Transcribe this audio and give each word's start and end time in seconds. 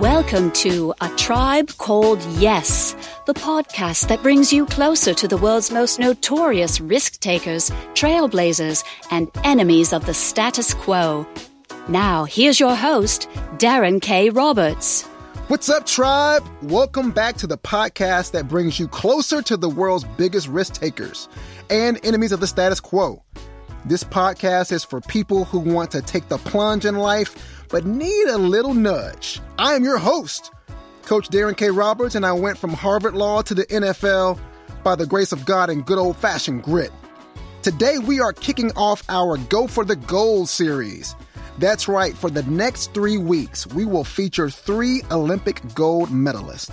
Welcome 0.00 0.50
to 0.52 0.92
A 1.00 1.08
Tribe 1.16 1.70
Called 1.78 2.22
Yes, 2.38 2.94
the 3.24 3.32
podcast 3.32 4.08
that 4.08 4.22
brings 4.22 4.52
you 4.52 4.66
closer 4.66 5.14
to 5.14 5.26
the 5.26 5.38
world's 5.38 5.70
most 5.70 5.98
notorious 5.98 6.82
risk 6.82 7.20
takers, 7.20 7.70
trailblazers, 7.94 8.84
and 9.10 9.30
enemies 9.42 9.94
of 9.94 10.04
the 10.04 10.12
status 10.12 10.74
quo. 10.74 11.26
Now, 11.88 12.24
here's 12.24 12.60
your 12.60 12.76
host, 12.76 13.26
Darren 13.56 14.02
K. 14.02 14.28
Roberts. 14.28 15.04
What's 15.48 15.70
up, 15.70 15.86
tribe? 15.86 16.44
Welcome 16.60 17.10
back 17.10 17.36
to 17.36 17.46
the 17.46 17.56
podcast 17.56 18.32
that 18.32 18.48
brings 18.48 18.78
you 18.78 18.88
closer 18.88 19.40
to 19.40 19.56
the 19.56 19.70
world's 19.70 20.04
biggest 20.18 20.48
risk 20.48 20.74
takers 20.74 21.26
and 21.70 21.98
enemies 22.04 22.32
of 22.32 22.40
the 22.40 22.46
status 22.46 22.80
quo. 22.80 23.22
This 23.86 24.04
podcast 24.04 24.72
is 24.72 24.82
for 24.82 25.00
people 25.00 25.44
who 25.44 25.60
want 25.60 25.92
to 25.92 26.02
take 26.02 26.28
the 26.28 26.38
plunge 26.38 26.84
in 26.84 26.96
life 26.96 27.55
but 27.68 27.84
need 27.84 28.28
a 28.28 28.38
little 28.38 28.74
nudge. 28.74 29.40
I 29.58 29.74
am 29.74 29.84
your 29.84 29.98
host, 29.98 30.52
Coach 31.04 31.28
Darren 31.28 31.56
K. 31.56 31.70
Roberts, 31.70 32.14
and 32.14 32.26
I 32.26 32.32
went 32.32 32.58
from 32.58 32.72
Harvard 32.72 33.14
Law 33.14 33.42
to 33.42 33.54
the 33.54 33.66
NFL 33.66 34.38
by 34.82 34.94
the 34.94 35.06
grace 35.06 35.32
of 35.32 35.44
God 35.44 35.70
and 35.70 35.84
good 35.84 35.98
old 35.98 36.16
fashioned 36.16 36.62
grit. 36.62 36.92
Today, 37.62 37.98
we 37.98 38.20
are 38.20 38.32
kicking 38.32 38.70
off 38.72 39.02
our 39.08 39.36
Go 39.36 39.66
for 39.66 39.84
the 39.84 39.96
Gold 39.96 40.48
series. 40.48 41.16
That's 41.58 41.88
right, 41.88 42.16
for 42.16 42.30
the 42.30 42.42
next 42.44 42.92
three 42.92 43.16
weeks, 43.16 43.66
we 43.66 43.84
will 43.84 44.04
feature 44.04 44.50
three 44.50 45.02
Olympic 45.10 45.62
gold 45.74 46.10
medalists. 46.10 46.70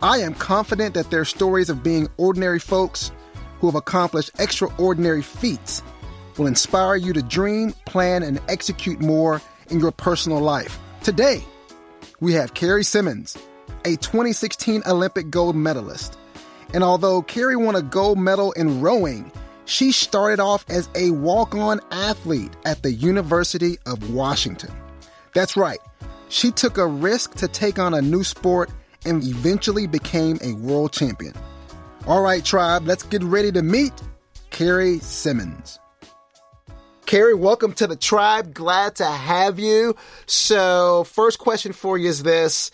I 0.00 0.18
am 0.18 0.34
confident 0.34 0.94
that 0.94 1.10
their 1.10 1.24
stories 1.24 1.68
of 1.68 1.82
being 1.82 2.08
ordinary 2.16 2.58
folks 2.58 3.12
who 3.60 3.66
have 3.66 3.74
accomplished 3.74 4.30
extraordinary 4.38 5.22
feats 5.22 5.82
will 6.36 6.46
inspire 6.46 6.96
you 6.96 7.12
to 7.12 7.22
dream, 7.22 7.72
plan, 7.86 8.22
and 8.22 8.40
execute 8.48 9.00
more 9.00 9.40
in 9.72 9.80
your 9.80 9.90
personal 9.90 10.38
life. 10.38 10.78
Today, 11.02 11.42
we 12.20 12.34
have 12.34 12.54
Kerry 12.54 12.84
Simmonds, 12.84 13.36
a 13.84 13.96
2016 13.96 14.82
Olympic 14.86 15.30
gold 15.30 15.56
medalist. 15.56 16.16
And 16.72 16.84
although 16.84 17.22
Kerry 17.22 17.56
won 17.56 17.74
a 17.74 17.82
gold 17.82 18.18
medal 18.18 18.52
in 18.52 18.80
rowing, 18.80 19.32
she 19.64 19.90
started 19.90 20.38
off 20.40 20.64
as 20.68 20.88
a 20.94 21.10
walk 21.10 21.54
on 21.54 21.80
athlete 21.90 22.52
at 22.64 22.82
the 22.82 22.92
University 22.92 23.78
of 23.86 24.12
Washington. 24.12 24.70
That's 25.34 25.56
right, 25.56 25.80
she 26.28 26.50
took 26.50 26.78
a 26.78 26.86
risk 26.86 27.34
to 27.36 27.48
take 27.48 27.78
on 27.78 27.94
a 27.94 28.02
new 28.02 28.22
sport 28.22 28.70
and 29.04 29.24
eventually 29.24 29.86
became 29.86 30.38
a 30.42 30.52
world 30.54 30.92
champion. 30.92 31.34
All 32.06 32.22
right, 32.22 32.44
tribe, 32.44 32.86
let's 32.86 33.02
get 33.02 33.22
ready 33.22 33.50
to 33.52 33.62
meet 33.62 33.92
Kerry 34.50 34.98
Simmonds. 34.98 35.78
Kerry, 37.06 37.34
welcome 37.34 37.72
to 37.74 37.86
the 37.86 37.96
tribe. 37.96 38.54
Glad 38.54 38.96
to 38.96 39.04
have 39.04 39.58
you. 39.58 39.96
So, 40.26 41.04
first 41.04 41.38
question 41.38 41.72
for 41.72 41.98
you 41.98 42.08
is 42.08 42.22
this. 42.22 42.70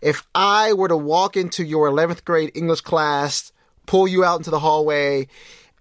If 0.00 0.26
I 0.34 0.74
were 0.74 0.88
to 0.88 0.96
walk 0.96 1.36
into 1.36 1.64
your 1.64 1.90
11th 1.90 2.24
grade 2.24 2.52
English 2.54 2.82
class, 2.82 3.50
pull 3.86 4.06
you 4.06 4.24
out 4.24 4.38
into 4.38 4.50
the 4.50 4.58
hallway, 4.58 5.28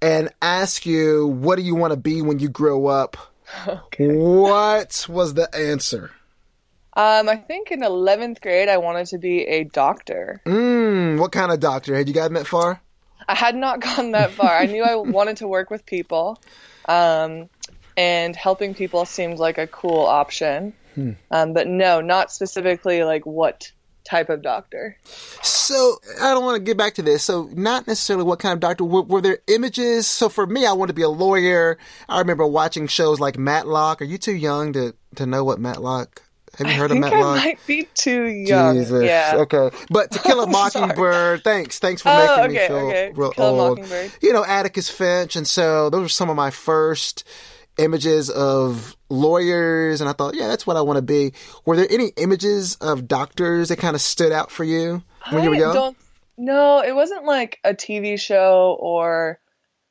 and 0.01 0.29
ask 0.41 0.85
you, 0.85 1.27
what 1.27 1.57
do 1.57 1.61
you 1.61 1.75
want 1.75 1.91
to 1.91 1.97
be 1.97 2.21
when 2.21 2.39
you 2.39 2.49
grow 2.49 2.87
up? 2.87 3.17
Okay. 3.67 4.07
What 4.07 5.05
was 5.09 5.33
the 5.33 5.53
answer? 5.53 6.11
Um, 6.93 7.29
I 7.29 7.35
think 7.35 7.71
in 7.71 7.81
11th 7.81 8.41
grade, 8.41 8.69
I 8.69 8.77
wanted 8.77 9.07
to 9.07 9.17
be 9.17 9.41
a 9.43 9.63
doctor. 9.63 10.41
Mm, 10.45 11.19
what 11.19 11.31
kind 11.31 11.51
of 11.51 11.59
doctor? 11.59 11.95
Had 11.95 12.07
you 12.07 12.13
gotten 12.13 12.33
that 12.33 12.47
far? 12.47 12.81
I 13.27 13.35
had 13.35 13.55
not 13.55 13.79
gone 13.95 14.11
that 14.11 14.31
far. 14.31 14.49
I 14.49 14.65
knew 14.65 14.83
I 14.83 14.95
wanted 14.95 15.37
to 15.37 15.47
work 15.47 15.69
with 15.69 15.85
people. 15.85 16.41
Um, 16.85 17.49
and 17.97 18.35
helping 18.35 18.73
people 18.73 19.05
seemed 19.05 19.39
like 19.39 19.57
a 19.57 19.67
cool 19.67 20.05
option. 20.05 20.73
Hmm. 20.95 21.11
Um, 21.29 21.53
but 21.53 21.67
no, 21.67 22.01
not 22.01 22.31
specifically 22.31 23.03
like 23.03 23.25
what 23.25 23.71
type 24.03 24.29
of 24.29 24.41
doctor. 24.41 24.97
So 25.41 25.97
I 26.21 26.33
don't 26.33 26.43
want 26.43 26.57
to 26.57 26.63
get 26.63 26.77
back 26.77 26.95
to 26.95 27.01
this. 27.01 27.23
So 27.23 27.49
not 27.53 27.87
necessarily 27.87 28.25
what 28.25 28.39
kind 28.39 28.53
of 28.53 28.59
doctor. 28.59 28.83
Were, 28.83 29.03
were, 29.03 29.21
there 29.21 29.39
images? 29.47 30.07
So 30.07 30.29
for 30.29 30.45
me, 30.45 30.65
I 30.65 30.73
wanted 30.73 30.89
to 30.89 30.95
be 30.95 31.01
a 31.01 31.09
lawyer. 31.09 31.77
I 32.09 32.19
remember 32.19 32.45
watching 32.45 32.87
shows 32.87 33.19
like 33.19 33.37
Matlock. 33.37 34.01
Are 34.01 34.05
you 34.05 34.17
too 34.17 34.35
young 34.35 34.73
to 34.73 34.93
to 35.15 35.25
know 35.25 35.43
what 35.43 35.59
Matlock? 35.59 36.21
Have 36.57 36.67
you 36.67 36.73
heard 36.73 36.91
I 36.91 36.95
of 36.95 37.01
Matlock? 37.01 37.39
I 37.39 37.45
might 37.45 37.59
be 37.65 37.87
too 37.93 38.25
young. 38.25 38.75
Jesus. 38.75 39.03
Yeah. 39.03 39.35
Okay. 39.37 39.69
But 39.89 40.11
To 40.11 40.19
Kill 40.19 40.41
a 40.43 40.47
Mockingbird. 40.49 41.43
thanks. 41.43 41.79
Thanks 41.79 42.01
for 42.01 42.09
oh, 42.09 42.17
making 42.17 42.57
okay, 42.57 42.61
me 42.61 42.67
feel 42.67 42.87
okay. 42.87 43.11
real 43.15 43.31
Kill 43.31 43.59
old. 43.59 43.79
You 44.21 44.33
know, 44.33 44.43
Atticus 44.43 44.89
Finch, 44.89 45.37
and 45.37 45.47
so 45.47 45.89
those 45.89 46.01
were 46.01 46.09
some 46.09 46.29
of 46.29 46.35
my 46.35 46.51
first 46.51 47.23
images 47.77 48.29
of 48.29 48.95
lawyers, 49.09 50.01
and 50.01 50.09
I 50.09 50.13
thought, 50.13 50.35
yeah, 50.35 50.47
that's 50.47 50.67
what 50.67 50.77
I 50.77 50.81
want 50.81 50.97
to 50.97 51.01
be. 51.01 51.33
Were 51.65 51.75
there 51.75 51.87
any 51.89 52.11
images 52.17 52.75
of 52.75 53.07
doctors 53.07 53.69
that 53.69 53.77
kind 53.77 53.95
of 53.95 54.01
stood 54.01 54.31
out 54.31 54.51
for 54.51 54.63
you 54.63 55.03
when 55.29 55.41
I 55.41 55.43
you 55.43 55.49
were 55.49 55.55
young? 55.55 55.95
No, 56.37 56.81
it 56.81 56.95
wasn't 56.95 57.25
like 57.25 57.59
a 57.63 57.73
TV 57.73 58.19
show 58.19 58.77
or 58.79 59.39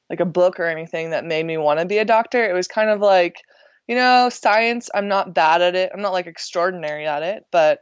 like 0.08 0.20
a 0.20 0.26
book 0.26 0.58
or 0.58 0.64
anything 0.64 1.10
that 1.10 1.24
made 1.24 1.46
me 1.46 1.56
want 1.56 1.78
to 1.78 1.86
be 1.86 1.98
a 1.98 2.04
doctor. 2.04 2.44
It 2.44 2.52
was 2.52 2.66
kind 2.66 2.90
of 2.90 3.00
like, 3.00 3.36
you 3.86 3.94
know, 3.94 4.28
science, 4.28 4.90
I'm 4.92 5.08
not 5.08 5.34
bad 5.34 5.62
at 5.62 5.76
it. 5.76 5.90
I'm 5.94 6.02
not 6.02 6.12
like 6.12 6.26
extraordinary 6.26 7.06
at 7.06 7.22
it, 7.22 7.44
but 7.52 7.80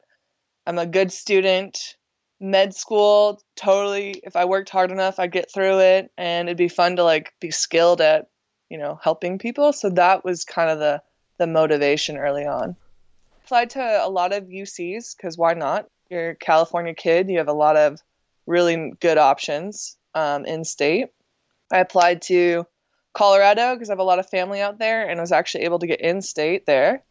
I'm 0.67 0.79
a 0.79 0.87
good 0.87 1.11
student. 1.13 1.97
Med 2.41 2.73
school, 2.75 3.43
totally, 3.57 4.21
if 4.23 4.37
I 4.37 4.45
worked 4.45 4.71
hard 4.71 4.93
enough, 4.93 5.19
I'd 5.19 5.33
get 5.33 5.53
through 5.53 5.81
it 5.81 6.13
and 6.17 6.49
it'd 6.49 6.57
be 6.57 6.69
fun 6.69 6.97
to 6.97 7.05
like 7.05 7.33
be 7.41 7.51
skilled 7.51 8.01
at 8.01 8.27
you 8.71 8.79
know, 8.79 8.99
helping 9.03 9.39
people. 9.39 9.73
So 9.73 9.91
that 9.91 10.25
was 10.25 10.45
kind 10.45 10.71
of 10.71 10.79
the 10.79 11.03
the 11.39 11.47
motivation 11.47 12.17
early 12.17 12.47
on. 12.47 12.77
Applied 13.45 13.71
to 13.71 14.05
a 14.05 14.09
lot 14.11 14.33
of 14.33 14.45
UCs 14.45 15.17
because 15.17 15.39
why 15.39 15.55
not? 15.55 15.89
You're 16.11 16.31
a 16.31 16.37
California 16.37 16.95
kid. 16.95 17.31
You 17.31 17.39
have 17.39 17.49
a 17.49 17.53
lot 17.53 17.77
of 17.77 18.01
really 18.47 18.93
good 19.01 19.19
options 19.19 19.97
um, 20.15 20.45
in 20.45 20.65
state. 20.65 21.09
I 21.73 21.79
applied 21.79 22.23
to 22.23 22.67
Colorado 23.13 23.75
because 23.75 23.91
I 23.91 23.93
have 23.93 23.99
a 23.99 24.05
lot 24.05 24.19
of 24.19 24.29
family 24.29 24.61
out 24.61 24.79
there, 24.79 25.09
and 25.09 25.21
I 25.21 25.23
was 25.23 25.33
actually 25.33 25.65
able 25.65 25.79
to 25.81 25.87
get 25.87 26.01
in 26.01 26.23
state 26.23 26.67
there. 26.67 27.03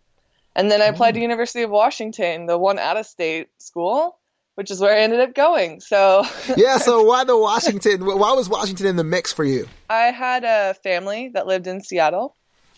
And 0.56 0.72
then 0.72 0.81
I 0.81 0.85
applied 0.85 1.13
to 1.13 1.19
mm. 1.19 1.24
University 1.24 1.62
of 1.62 1.69
Washington, 1.69 2.47
the 2.47 2.57
one 2.57 2.79
out 2.79 2.97
of 2.97 3.06
state 3.06 3.50
school, 3.59 4.18
which 4.57 4.72
is 4.72 4.81
where 4.81 4.91
I 4.91 5.01
ended 5.01 5.19
up 5.19 5.35
going. 5.35 5.81
So 5.81 6.25
yeah. 6.57 6.79
So 6.79 7.03
why 7.03 7.23
the 7.23 7.38
Washington? 7.38 8.03
Why 8.03 8.34
was 8.34 8.50
Washington 8.50 8.88
in 8.88 8.95
the 8.95 9.03
mix 9.03 9.31
for 9.31 9.44
you? 9.44 9.68
I 9.88 10.06
had 10.06 10.44
a 10.44 10.73
family 10.81 11.29
that 11.35 11.45
lived 11.45 11.68
in 11.68 11.81
Seattle, 11.81 12.35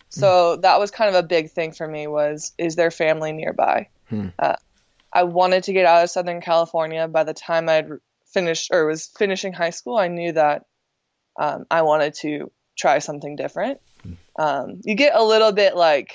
so 0.10 0.58
mm. 0.58 0.62
that 0.64 0.78
was 0.78 0.92
kind 0.92 1.16
of 1.16 1.16
a 1.16 1.26
big 1.26 1.52
thing 1.52 1.72
for 1.72 1.88
me. 1.88 2.06
Was 2.06 2.52
is 2.58 2.76
there 2.76 2.92
family 2.92 3.32
nearby? 3.32 3.88
Hmm. 4.10 4.28
Uh, 4.38 4.56
I 5.14 5.24
wanted 5.24 5.64
to 5.64 5.74
get 5.74 5.86
out 5.86 6.04
of 6.04 6.10
Southern 6.10 6.42
California. 6.42 7.08
By 7.08 7.24
the 7.24 7.34
time 7.34 7.70
I'd 7.70 7.90
finished 8.34 8.72
or 8.74 8.86
was 8.86 9.08
finishing 9.18 9.54
high 9.54 9.70
school, 9.70 9.98
I 9.98 10.10
knew 10.10 10.34
that 10.34 10.66
um, 11.40 11.66
I 11.72 11.84
wanted 11.84 12.14
to 12.16 12.52
try 12.78 13.00
something 13.00 13.38
different. 13.38 13.80
Hmm. 14.04 14.14
Um, 14.38 14.82
you 14.84 14.96
get 14.96 15.16
a 15.16 15.24
little 15.24 15.54
bit 15.54 15.78
like 15.78 16.14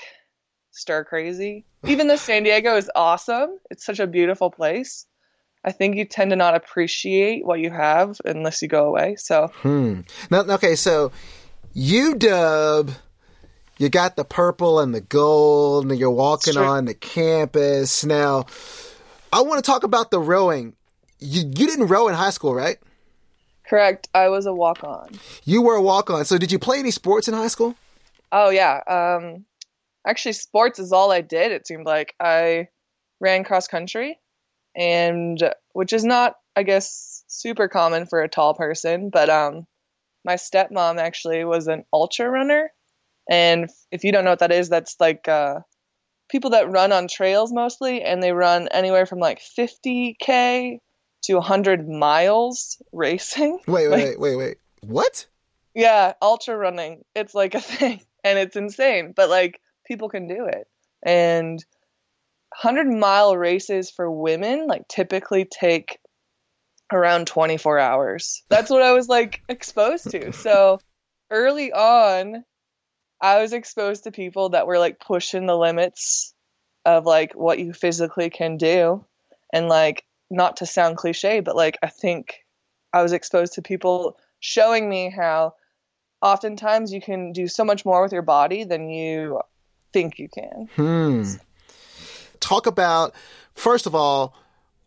stir 0.69 1.05
crazy. 1.05 1.65
Even 1.87 2.07
though 2.07 2.17
San 2.17 2.43
Diego 2.43 2.77
is 2.77 2.91
awesome, 2.95 3.57
it's 3.71 3.83
such 3.83 3.99
a 3.99 4.05
beautiful 4.05 4.51
place. 4.51 5.07
I 5.65 5.71
think 5.71 5.95
you 5.95 6.05
tend 6.05 6.29
to 6.29 6.35
not 6.35 6.53
appreciate 6.53 7.43
what 7.43 7.59
you 7.59 7.71
have 7.71 8.21
unless 8.23 8.61
you 8.61 8.67
go 8.67 8.85
away. 8.85 9.15
So, 9.15 9.51
hmm. 9.61 10.01
Now, 10.29 10.41
okay, 10.41 10.75
so 10.75 11.11
you 11.73 12.13
dub, 12.13 12.91
you 13.79 13.89
got 13.89 14.15
the 14.15 14.23
purple 14.23 14.79
and 14.79 14.93
the 14.93 15.01
gold, 15.01 15.89
and 15.89 15.99
you're 15.99 16.11
walking 16.11 16.55
on 16.55 16.85
the 16.85 16.93
campus. 16.93 18.05
Now, 18.05 18.45
I 19.33 19.41
want 19.41 19.65
to 19.65 19.69
talk 19.69 19.83
about 19.83 20.11
the 20.11 20.19
rowing. 20.19 20.75
You 21.19 21.41
you 21.41 21.65
didn't 21.65 21.87
row 21.87 22.07
in 22.09 22.13
high 22.13 22.29
school, 22.29 22.53
right? 22.53 22.77
Correct. 23.67 24.07
I 24.13 24.29
was 24.29 24.45
a 24.45 24.53
walk 24.53 24.83
on. 24.83 25.09
You 25.45 25.63
were 25.63 25.73
a 25.73 25.81
walk 25.81 26.11
on. 26.11 26.25
So, 26.25 26.37
did 26.37 26.51
you 26.51 26.59
play 26.59 26.77
any 26.77 26.91
sports 26.91 27.27
in 27.27 27.33
high 27.33 27.47
school? 27.47 27.73
Oh 28.31 28.51
yeah. 28.51 28.81
Um, 28.87 29.45
actually, 30.05 30.33
sports 30.33 30.77
is 30.77 30.91
all 30.91 31.11
I 31.11 31.21
did. 31.21 31.51
It 31.51 31.65
seemed 31.65 31.87
like 31.87 32.13
I 32.19 32.67
ran 33.19 33.43
cross 33.43 33.67
country 33.67 34.19
and 34.75 35.39
which 35.73 35.93
is 35.93 36.03
not, 36.03 36.35
I 36.55 36.63
guess, 36.63 37.23
super 37.27 37.67
common 37.67 38.05
for 38.05 38.21
a 38.21 38.29
tall 38.29 38.53
person. 38.53 39.09
But 39.09 39.29
um, 39.29 39.65
my 40.23 40.35
stepmom 40.35 40.97
actually 40.97 41.43
was 41.45 41.67
an 41.67 41.85
ultra 41.93 42.29
runner, 42.29 42.71
and 43.29 43.69
if 43.91 44.03
you 44.03 44.11
don't 44.11 44.23
know 44.23 44.31
what 44.31 44.39
that 44.39 44.51
is, 44.51 44.69
that's 44.69 44.95
like 44.99 45.27
uh, 45.27 45.59
people 46.29 46.51
that 46.51 46.71
run 46.71 46.91
on 46.91 47.07
trails 47.07 47.51
mostly, 47.51 48.01
and 48.01 48.21
they 48.21 48.31
run 48.31 48.67
anywhere 48.69 49.05
from 49.05 49.19
like 49.19 49.39
50k 49.39 50.79
to 51.23 51.33
100 51.35 51.87
miles 51.89 52.81
racing. 52.91 53.59
Wait, 53.67 53.87
wait, 53.87 54.09
like, 54.09 54.19
wait, 54.19 54.35
wait. 54.35 54.57
What? 54.81 55.25
Yeah, 55.73 56.13
ultra 56.21 56.55
running. 56.55 57.03
It's 57.15 57.33
like 57.33 57.55
a 57.55 57.61
thing, 57.61 58.01
and 58.23 58.37
it's 58.37 58.55
insane, 58.55 59.13
but 59.15 59.29
like 59.29 59.59
people 59.85 60.09
can 60.09 60.27
do 60.27 60.45
it, 60.45 60.67
and 61.03 61.63
100 62.61 62.87
mile 62.87 63.35
races 63.35 63.89
for 63.91 64.09
women 64.09 64.67
like 64.67 64.87
typically 64.87 65.45
take 65.45 65.99
around 66.91 67.27
24 67.27 67.79
hours. 67.79 68.43
That's 68.49 68.69
what 68.69 68.81
I 68.81 68.93
was 68.93 69.09
like 69.09 69.41
exposed 69.49 70.11
to. 70.11 70.31
So 70.31 70.79
early 71.31 71.71
on, 71.71 72.43
I 73.21 73.41
was 73.41 73.53
exposed 73.53 74.03
to 74.03 74.11
people 74.11 74.49
that 74.49 74.67
were 74.67 74.79
like 74.79 74.99
pushing 74.99 75.45
the 75.45 75.57
limits 75.57 76.33
of 76.85 77.05
like 77.05 77.33
what 77.33 77.59
you 77.59 77.73
physically 77.73 78.29
can 78.29 78.57
do. 78.57 79.03
And 79.53 79.67
like, 79.67 80.05
not 80.29 80.57
to 80.57 80.65
sound 80.65 80.97
cliche, 80.97 81.39
but 81.39 81.55
like, 81.55 81.77
I 81.83 81.87
think 81.87 82.43
I 82.93 83.01
was 83.03 83.13
exposed 83.13 83.53
to 83.53 83.61
people 83.61 84.17
showing 84.39 84.89
me 84.89 85.09
how 85.15 85.53
oftentimes 86.21 86.91
you 86.91 87.01
can 87.01 87.31
do 87.31 87.47
so 87.47 87.63
much 87.63 87.85
more 87.85 88.01
with 88.01 88.11
your 88.11 88.21
body 88.21 88.63
than 88.63 88.89
you 88.89 89.39
think 89.93 90.19
you 90.19 90.27
can. 90.27 90.67
Hmm. 90.75 91.23
Talk 92.45 92.67
about, 92.67 93.15
first 93.55 93.87
of 93.87 93.95
all, 93.95 94.35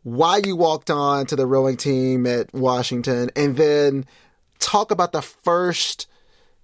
why 0.05 0.41
you 0.45 0.55
walked 0.55 0.91
on 0.91 1.27
to 1.27 1.35
the 1.35 1.45
rowing 1.45 1.77
team 1.77 2.25
at 2.25 2.55
Washington, 2.55 3.31
and 3.35 3.57
then 3.57 4.07
talk 4.61 4.93
about 4.93 5.11
the 5.11 5.23
first 5.23 6.07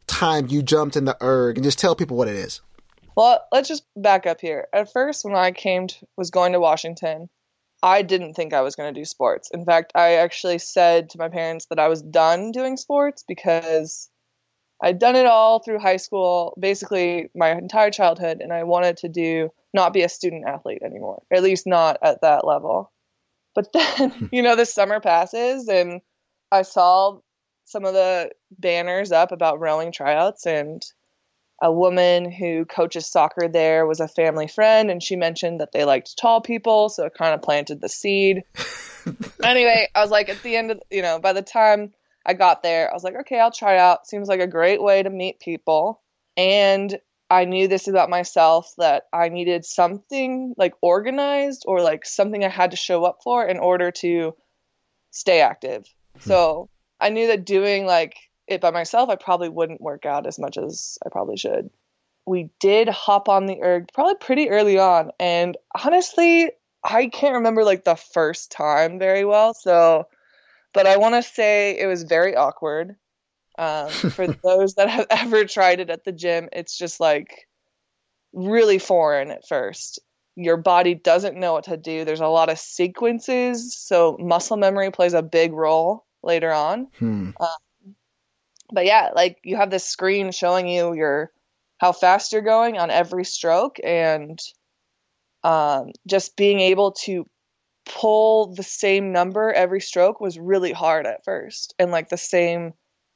time 0.07 0.47
you 0.47 0.63
jumped 0.63 0.95
in 0.95 1.05
the 1.05 1.17
erg 1.21 1.57
and 1.57 1.65
just 1.65 1.81
tell 1.81 1.97
people 1.97 2.17
what 2.17 2.29
it 2.29 2.37
is. 2.37 2.61
Well, 3.17 3.45
let's 3.51 3.69
just 3.69 3.83
back 3.97 4.25
up 4.25 4.41
here. 4.41 4.69
At 4.73 4.93
first, 4.93 5.25
when 5.25 5.35
I 5.35 5.51
came 5.51 5.89
to, 5.89 5.97
was 6.17 6.31
going 6.31 6.53
to 6.53 6.61
Washington, 6.61 7.29
I 7.83 8.03
didn't 8.03 8.35
think 8.35 8.55
I 8.55 8.61
was 8.61 8.77
going 8.77 8.95
to 8.95 9.01
do 9.01 9.05
sports. 9.05 9.51
In 9.53 9.65
fact, 9.65 9.91
I 9.97 10.15
actually 10.19 10.59
said 10.59 11.11
to 11.11 11.19
my 11.19 11.29
parents 11.29 11.67
that 11.71 11.81
I 11.81 11.89
was 11.89 12.03
done 12.03 12.53
doing 12.53 12.77
sports 12.77 13.25
because 13.27 14.09
I'd 14.81 15.01
done 15.01 15.17
it 15.17 15.27
all 15.27 15.59
through 15.59 15.81
high 15.81 15.97
school, 15.97 16.57
basically 16.57 17.31
my 17.35 17.51
entire 17.51 17.91
childhood, 17.91 18.41
and 18.41 18.53
I 18.53 18.63
wanted 18.63 18.99
to 18.99 19.09
do 19.09 19.51
not 19.75 19.93
be 19.93 20.03
a 20.03 20.09
student 20.09 20.47
athlete 20.47 20.83
anymore, 20.85 21.23
at 21.33 21.43
least 21.43 21.67
not 21.67 21.99
at 22.03 22.21
that 22.23 22.47
level. 22.47 22.93
But 23.55 23.73
then, 23.73 24.29
you 24.33 24.43
know, 24.43 24.57
the 24.57 24.67
summer 24.67 25.01
passes 25.01 25.69
and 25.69 26.01
I 26.51 26.63
saw 26.63 27.19
some 27.65 27.85
of 27.85 27.95
the 27.95 28.31
banners 28.59 29.13
up 29.13 29.33
about 29.33 29.61
rowing 29.61 29.93
tryouts 29.93 30.47
and 30.47 30.83
a 31.63 31.73
woman 31.73 32.31
who 32.31 32.65
coaches 32.65 33.07
soccer 33.07 33.49
there 33.49 33.87
was 33.87 34.01
a 34.01 34.09
family 34.09 34.49
friend 34.49 34.91
and 34.91 35.03
she 35.03 35.17
mentioned 35.17 35.61
that 35.61 35.73
they 35.73 35.85
liked 35.85 36.19
tall 36.19 36.41
people 36.41 36.89
so 36.89 37.07
it 37.07 37.15
kind 37.15 37.35
of 37.35 37.43
planted 37.43 37.81
the 37.81 37.89
seed. 37.89 38.43
Anyway 39.43 39.87
i 39.95 40.01
was 40.01 40.11
like 40.11 40.31
at 40.31 40.43
the 40.43 40.57
end 40.57 40.71
of 40.71 40.81
you 40.91 41.03
know 41.03 41.19
by 41.19 41.35
the 41.35 41.43
time 41.43 41.93
i 42.25 42.33
got 42.33 42.63
there 42.63 42.91
i 42.91 42.95
was 42.95 43.05
like 43.05 43.15
okay 43.15 43.39
i'll 43.39 43.51
try 43.51 43.77
out. 43.77 44.07
Seems 44.07 44.29
like 44.29 44.41
a 44.41 44.47
great 44.47 44.83
way 44.83 45.03
to 45.03 45.11
meet 45.11 45.41
people. 45.41 46.01
And 46.39 46.99
i 47.31 47.45
knew 47.45 47.69
this 47.69 47.89
about 47.89 48.11
myself 48.11 48.73
that 48.79 49.05
i 49.13 49.29
needed 49.29 49.65
something 49.65 50.55
like 50.57 50.75
organized 50.83 51.65
or 51.67 51.81
like 51.81 52.05
something 52.05 52.45
i 52.45 52.49
had 52.49 52.71
to 52.71 52.77
show 52.77 53.05
up 53.05 53.19
for 53.23 53.47
in 53.47 53.59
order 53.59 53.91
to 53.91 54.35
stay 55.11 55.41
active 55.41 55.85
hmm. 56.17 56.29
so 56.29 56.69
I 57.01 57.11
knew 57.11 57.27
that 57.29 57.45
doing 57.45 57.87
like 57.87 58.17
it 58.47 58.61
by 58.61 58.71
myself, 58.71 59.11
I 59.11 59.17
probably 59.17 59.49
wouldn't 59.49 59.81
work 59.81 60.07
out 60.07 60.27
as 60.27 60.39
much 60.39 60.57
as 60.57 60.99
I 61.05 61.09
probably 61.11 61.37
should. 61.37 61.71
We 62.27 62.51
did 62.61 62.89
hop 62.89 63.29
on 63.29 63.47
the 63.47 63.63
erg 63.63 63.91
probably 63.93 64.15
pretty 64.17 64.49
early 64.49 64.79
on, 64.79 65.11
and 65.21 65.57
honestly, 65.85 66.51
I 66.83 67.09
can't 67.09 67.35
remember 67.35 67.65
like 67.65 67.85
the 67.85 67.97
first 67.97 68.51
time 68.51 68.99
very 68.99 69.25
well. 69.25 69.53
So, 69.53 70.09
but 70.73 70.87
I 70.87 70.97
want 70.97 71.15
to 71.15 71.23
say 71.23 71.79
it 71.79 71.87
was 71.87 72.05
very 72.05 72.35
awkward. 72.35 72.97
Um, 73.59 73.89
for 74.11 74.27
those 74.27 74.75
that 74.75 74.89
have 74.89 75.07
ever 75.11 75.45
tried 75.45 75.81
it 75.81 75.91
at 75.91 76.05
the 76.05 76.13
gym, 76.13 76.49
it's 76.53 76.77
just 76.77 77.01
like 77.01 77.49
really 78.33 78.79
foreign 78.79 79.31
at 79.31 79.47
first. 79.47 80.01
Your 80.37 80.57
body 80.57 80.95
doesn't 80.95 81.39
know 81.39 81.53
what 81.53 81.65
to 81.65 81.77
do. 81.77 82.05
There's 82.05 82.21
a 82.21 82.27
lot 82.27 82.51
of 82.51 82.59
sequences, 82.59 83.77
so 83.77 84.17
muscle 84.19 84.57
memory 84.57 84.91
plays 84.91 85.15
a 85.15 85.23
big 85.23 85.53
role 85.53 86.05
later 86.23 86.53
on. 86.53 86.89
Hmm. 86.99 87.31
Um, 87.39 87.95
but 88.73 88.87
yeah, 88.87 89.11
like 89.15 89.39
you 89.45 89.57
have 89.57 89.71
this 89.71 89.85
screen 89.85 90.33
showing 90.33 90.67
you 90.67 90.95
your 90.95 91.31
how 91.79 91.93
fast 91.93 92.33
you're 92.33 92.43
going 92.43 92.79
on 92.79 92.91
every 92.91 93.25
stroke, 93.25 93.79
and 93.85 94.41
um, 95.45 95.91
just 96.09 96.37
being 96.37 96.61
able 96.61 96.93
to 96.93 97.29
pull 97.87 98.55
the 98.55 98.63
same 98.63 99.13
number 99.13 99.53
every 99.53 99.81
stroke 99.81 100.21
was 100.21 100.39
really 100.39 100.73
hard 100.73 101.07
at 101.07 101.25
first, 101.25 101.75
and 101.79 101.93
like 101.93 102.09
the 102.09 102.17
same 102.17 102.73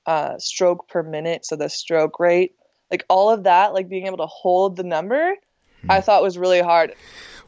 uh, 0.09 0.39
stroke 0.39 0.89
per 0.89 1.03
minute, 1.03 1.45
so 1.45 1.55
the 1.55 1.69
stroke 1.69 2.19
rate, 2.19 2.55
like 2.91 3.05
all 3.11 3.29
of 3.29 3.45
that, 3.45 3.75
like 3.75 3.91
being 3.91 4.07
able 4.07 4.17
to 4.17 4.27
hold 4.27 4.77
the 4.77 4.83
number, 4.83 5.35
hmm. 5.83 5.91
I 5.91 6.01
thought 6.01 6.23
was 6.23 6.39
really 6.39 6.63
hard. 6.63 6.95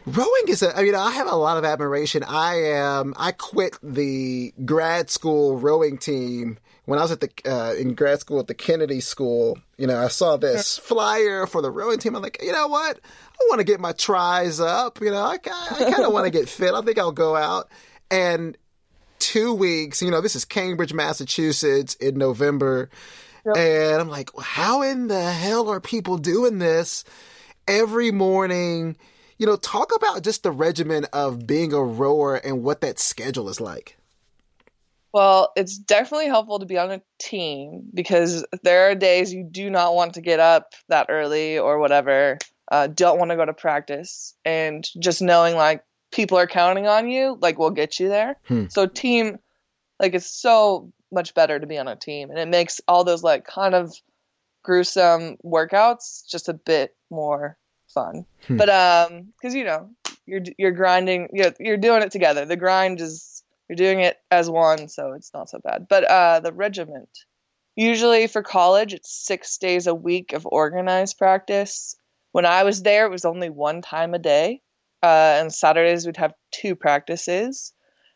Rowing 0.07 0.43
is 0.49 0.63
a, 0.63 0.77
I 0.77 0.83
mean, 0.83 0.95
I 0.95 1.11
have 1.13 1.27
a 1.27 1.37
lot 1.37 1.57
of 1.57 1.65
admiration. 1.65 2.23
I 2.23 2.57
am, 2.57 3.15
I 3.17 3.33
quit 3.33 3.79
the 3.83 4.53
grad 4.65 5.09
school 5.09 5.57
rowing 5.57 5.97
team 5.99 6.59
when 6.85 6.99
I 6.99 7.03
was 7.03 7.13
at 7.13 7.21
the, 7.21 7.31
uh, 7.47 7.75
in 7.75 7.95
grad 7.95 8.21
school 8.21 8.41
at 8.41 8.47
the 8.47 8.55
Kennedy 8.55 9.01
School. 9.01 9.59
You 9.79 9.87
know, 9.87 9.99
I 9.99 10.09
saw 10.09 10.37
this 10.37 10.77
flyer 10.79 11.47
for 11.47 11.63
the 11.63 11.71
rowing 11.71 11.99
team. 11.99 12.15
I'm 12.15 12.23
like, 12.23 12.43
you 12.43 12.53
know 12.53 12.69
what? 12.69 12.99
I 12.99 13.45
want 13.49 13.61
to 13.61 13.65
get 13.65 13.81
my 13.81 13.93
tries 13.93 14.61
up. 14.61 15.01
You 15.01 15.11
know, 15.11 15.23
I, 15.23 15.35
I 15.35 15.91
kind 15.91 16.05
of 16.05 16.13
want 16.13 16.25
to 16.25 16.31
get 16.31 16.49
fit. 16.49 16.75
I 16.75 16.83
think 16.83 16.99
I'll 16.99 17.13
go 17.13 17.37
out. 17.37 17.71
And 18.11 18.57
two 19.21 19.55
weeks, 19.55 20.03
you 20.03 20.11
know, 20.11 20.21
this 20.21 20.35
is 20.35 20.45
Cambridge, 20.45 20.93
Massachusetts 20.93 21.95
in 21.95 22.19
November. 22.19 22.91
Yep. 23.47 23.57
And 23.57 24.01
I'm 24.01 24.09
like, 24.09 24.31
how 24.41 24.83
in 24.83 25.07
the 25.07 25.31
hell 25.31 25.71
are 25.71 25.81
people 25.81 26.19
doing 26.19 26.59
this 26.59 27.05
every 27.69 28.11
morning? 28.11 28.97
you 29.41 29.47
know, 29.47 29.57
talk 29.57 29.97
about 29.97 30.23
just 30.23 30.43
the 30.43 30.51
regimen 30.51 31.07
of 31.15 31.47
being 31.47 31.73
a 31.73 31.83
rower 31.83 32.37
and 32.37 32.63
what 32.63 32.83
that 32.83 32.99
schedule 32.99 33.49
is 33.49 33.59
like. 33.59 33.97
Well, 35.15 35.51
it's 35.57 35.79
definitely 35.79 36.27
helpful 36.27 36.59
to 36.59 36.67
be 36.67 36.77
on 36.77 36.91
a 36.91 37.01
team 37.19 37.89
because 37.95 38.45
there 38.63 38.91
are 38.91 38.95
days 38.95 39.33
you 39.33 39.43
do 39.43 39.71
not 39.71 39.95
want 39.95 40.15
to 40.15 40.21
get 40.21 40.41
up 40.41 40.75
that 40.89 41.07
early 41.09 41.59
or 41.59 41.79
whatever, 41.79 42.37
uh, 42.71 42.89
don't 42.89 43.19
want 43.19 43.31
to 43.31 43.37
go 43.37 43.47
to 43.47 43.55
practice. 43.55 44.37
And 44.45 44.87
just 45.01 45.23
knowing 45.23 45.57
like 45.57 45.85
people 46.11 46.39
are 46.39 46.47
counting 46.47 46.87
on 46.87 47.09
you, 47.09 47.39
like 47.41 47.59
we'll 47.59 47.71
get 47.71 48.01
you 48.01 48.09
there. 48.09 48.37
Hmm. 48.47 48.67
So, 48.69 48.87
team, 48.87 49.39
like, 49.99 50.15
it's 50.15 50.31
so 50.31 50.93
much 51.13 51.35
better 51.35 51.59
to 51.59 51.67
be 51.67 51.79
on 51.79 51.89
a 51.89 51.97
team. 51.97 52.31
And 52.31 52.39
it 52.39 52.49
makes 52.49 52.81
all 52.87 53.05
those 53.05 53.23
like 53.23 53.45
kind 53.47 53.75
of 53.75 53.95
gruesome 54.63 55.37
workouts 55.45 56.29
just 56.29 56.49
a 56.49 56.55
bit 56.55 56.95
more 57.11 57.57
fun. 57.89 58.25
Hmm. 58.47 58.57
But 58.57 58.69
um, 58.71 59.33
because 59.37 59.55
you 59.55 59.65
know 59.65 59.91
you're 60.27 60.43
you're 60.59 60.73
grinding, 60.73 61.29
you're 61.33 61.55
you're 61.59 61.77
doing 61.77 62.03
it 62.03 62.11
together. 62.11 62.45
The 62.45 62.57
grind 62.57 63.01
is 63.01 63.43
you're 63.69 63.77
doing 63.77 64.01
it 64.01 64.19
as 64.31 64.51
one, 64.51 64.89
so 64.89 65.13
it's 65.13 65.33
not 65.35 65.49
so 65.51 65.59
bad. 65.59 65.87
But 65.89 66.05
uh, 66.05 66.41
the 66.41 66.53
regiment, 66.53 67.09
usually 67.77 68.27
for 68.27 68.43
college, 68.43 68.95
it's 68.95 69.13
six 69.13 69.59
days 69.59 69.87
a 69.87 69.95
week 69.95 70.33
of 70.33 70.47
organized 70.47 71.19
practice. 71.19 71.97
When 72.33 72.47
I 72.47 72.63
was 72.63 72.83
there, 72.83 73.07
it 73.07 73.11
was 73.11 73.25
only 73.25 73.51
one 73.51 73.83
time 73.83 74.15
a 74.15 74.19
day, 74.19 74.63
uh, 75.03 75.39
and 75.41 75.53
Saturdays 75.53 76.07
we'd 76.07 76.17
have 76.17 76.35
two 76.51 76.75
practices. 76.75 77.73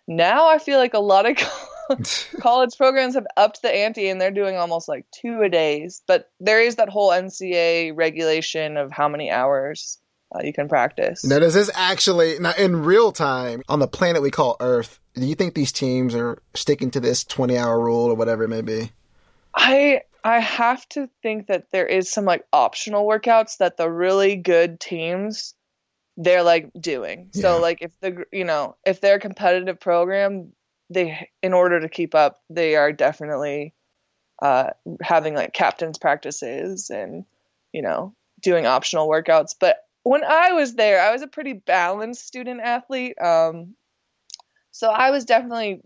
Now 0.07 0.49
I 0.49 0.59
feel 0.59 0.79
like 0.79 0.95
a 0.95 1.01
lot 1.01 1.29
of 1.29 1.37
college 2.41 2.77
programs 2.77 3.15
have 3.15 3.27
upped 3.37 3.63
the 3.63 3.75
ante 3.75 4.09
and 4.09 4.21
they're 4.21 4.31
doing 4.31 4.57
almost 4.57 4.89
like 4.89 5.07
two 5.11 5.43
a 5.43 5.49
days. 5.49 6.03
But 6.07 6.31
there 6.41 6.61
is 6.61 6.77
that 6.77 6.89
whole 6.89 7.11
NCAA 7.11 7.93
regulation 7.95 8.77
of 8.77 8.91
how 8.91 9.09
many 9.09 9.31
hours 9.31 9.99
uh, 10.35 10.41
you 10.43 10.53
can 10.53 10.69
practice. 10.69 11.25
Now, 11.25 11.39
does 11.39 11.55
this 11.55 11.71
actually, 11.75 12.39
now 12.39 12.53
in 12.59 12.85
real 12.85 13.13
time, 13.13 13.63
on 13.69 13.79
the 13.79 13.89
planet 13.89 14.23
we 14.23 14.31
call 14.31 14.57
Earth, 14.61 15.01
do 15.15 15.25
you 15.25 15.35
think 15.35 15.55
these 15.55 15.73
teams 15.73 16.15
are 16.15 16.39
sticking 16.55 16.91
to 16.93 17.01
this 17.01 17.25
20 17.25 17.57
hour 17.57 17.79
rule 17.79 18.07
or 18.07 18.15
whatever 18.15 18.45
it 18.45 18.49
may 18.49 18.63
be? 18.63 18.91
I 19.55 20.03
I 20.25 20.41
have 20.41 20.89
to 20.91 21.09
think 21.23 21.49
that 21.49 21.71
there 21.71 21.87
is 21.87 22.11
some 22.11 22.25
like 22.25 22.45
optional 22.53 23.07
workouts 23.07 23.59
that 23.59 23.77
the 23.77 23.91
really 23.91 24.37
good 24.37 24.81
teams 24.81 25.55
they're 26.17 26.43
like 26.43 26.71
doing. 26.79 27.31
Yeah. 27.33 27.43
So 27.43 27.61
like 27.61 27.79
if 27.81 27.99
the 28.01 28.25
you 28.33 28.45
know, 28.45 28.77
if 28.87 29.01
they're 29.01 29.17
a 29.17 29.21
competitive 29.21 29.81
program, 29.81 30.53
they 30.91 31.29
in 31.43 31.53
order 31.53 31.81
to 31.81 31.89
keep 31.89 32.15
up, 32.15 32.41
they 32.51 32.77
are 32.77 32.93
definitely 32.93 33.75
uh, 34.43 34.71
having 35.01 35.35
like 35.35 35.53
captains 35.53 35.99
practices 35.99 36.91
and 36.91 37.25
you 37.73 37.83
know 37.83 38.15
doing 38.43 38.67
optional 38.67 39.09
workouts. 39.09 39.55
But 39.59 39.79
when 40.03 40.23
I 40.23 40.53
was 40.53 40.75
there, 40.75 41.01
I 41.01 41.13
was 41.13 41.23
a 41.23 41.27
pretty 41.27 41.55
balanced 41.55 42.27
student 42.27 42.61
athlete. 42.61 43.21
Um, 43.21 43.75
so 44.71 44.91
I 44.91 45.11
was 45.11 45.25
definitely, 45.25 45.81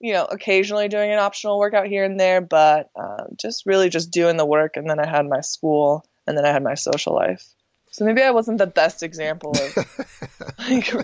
you 0.00 0.12
know, 0.14 0.24
occasionally 0.24 0.88
doing 0.88 1.12
an 1.12 1.18
optional 1.18 1.58
workout 1.58 1.86
here 1.86 2.04
and 2.04 2.18
there, 2.18 2.40
but 2.40 2.90
uh, 2.98 3.24
just 3.40 3.66
really 3.66 3.90
just 3.90 4.10
doing 4.10 4.36
the 4.36 4.46
work. 4.46 4.76
And 4.76 4.88
then 4.88 4.98
I 4.98 5.06
had 5.06 5.26
my 5.26 5.40
school, 5.40 6.04
and 6.26 6.36
then 6.36 6.46
I 6.46 6.52
had 6.52 6.62
my 6.62 6.74
social 6.74 7.14
life. 7.14 7.44
So 7.90 8.04
maybe 8.04 8.22
I 8.22 8.30
wasn't 8.30 8.58
the 8.58 8.66
best 8.66 9.02
example 9.02 9.50
of 9.50 9.76
like 10.58 10.94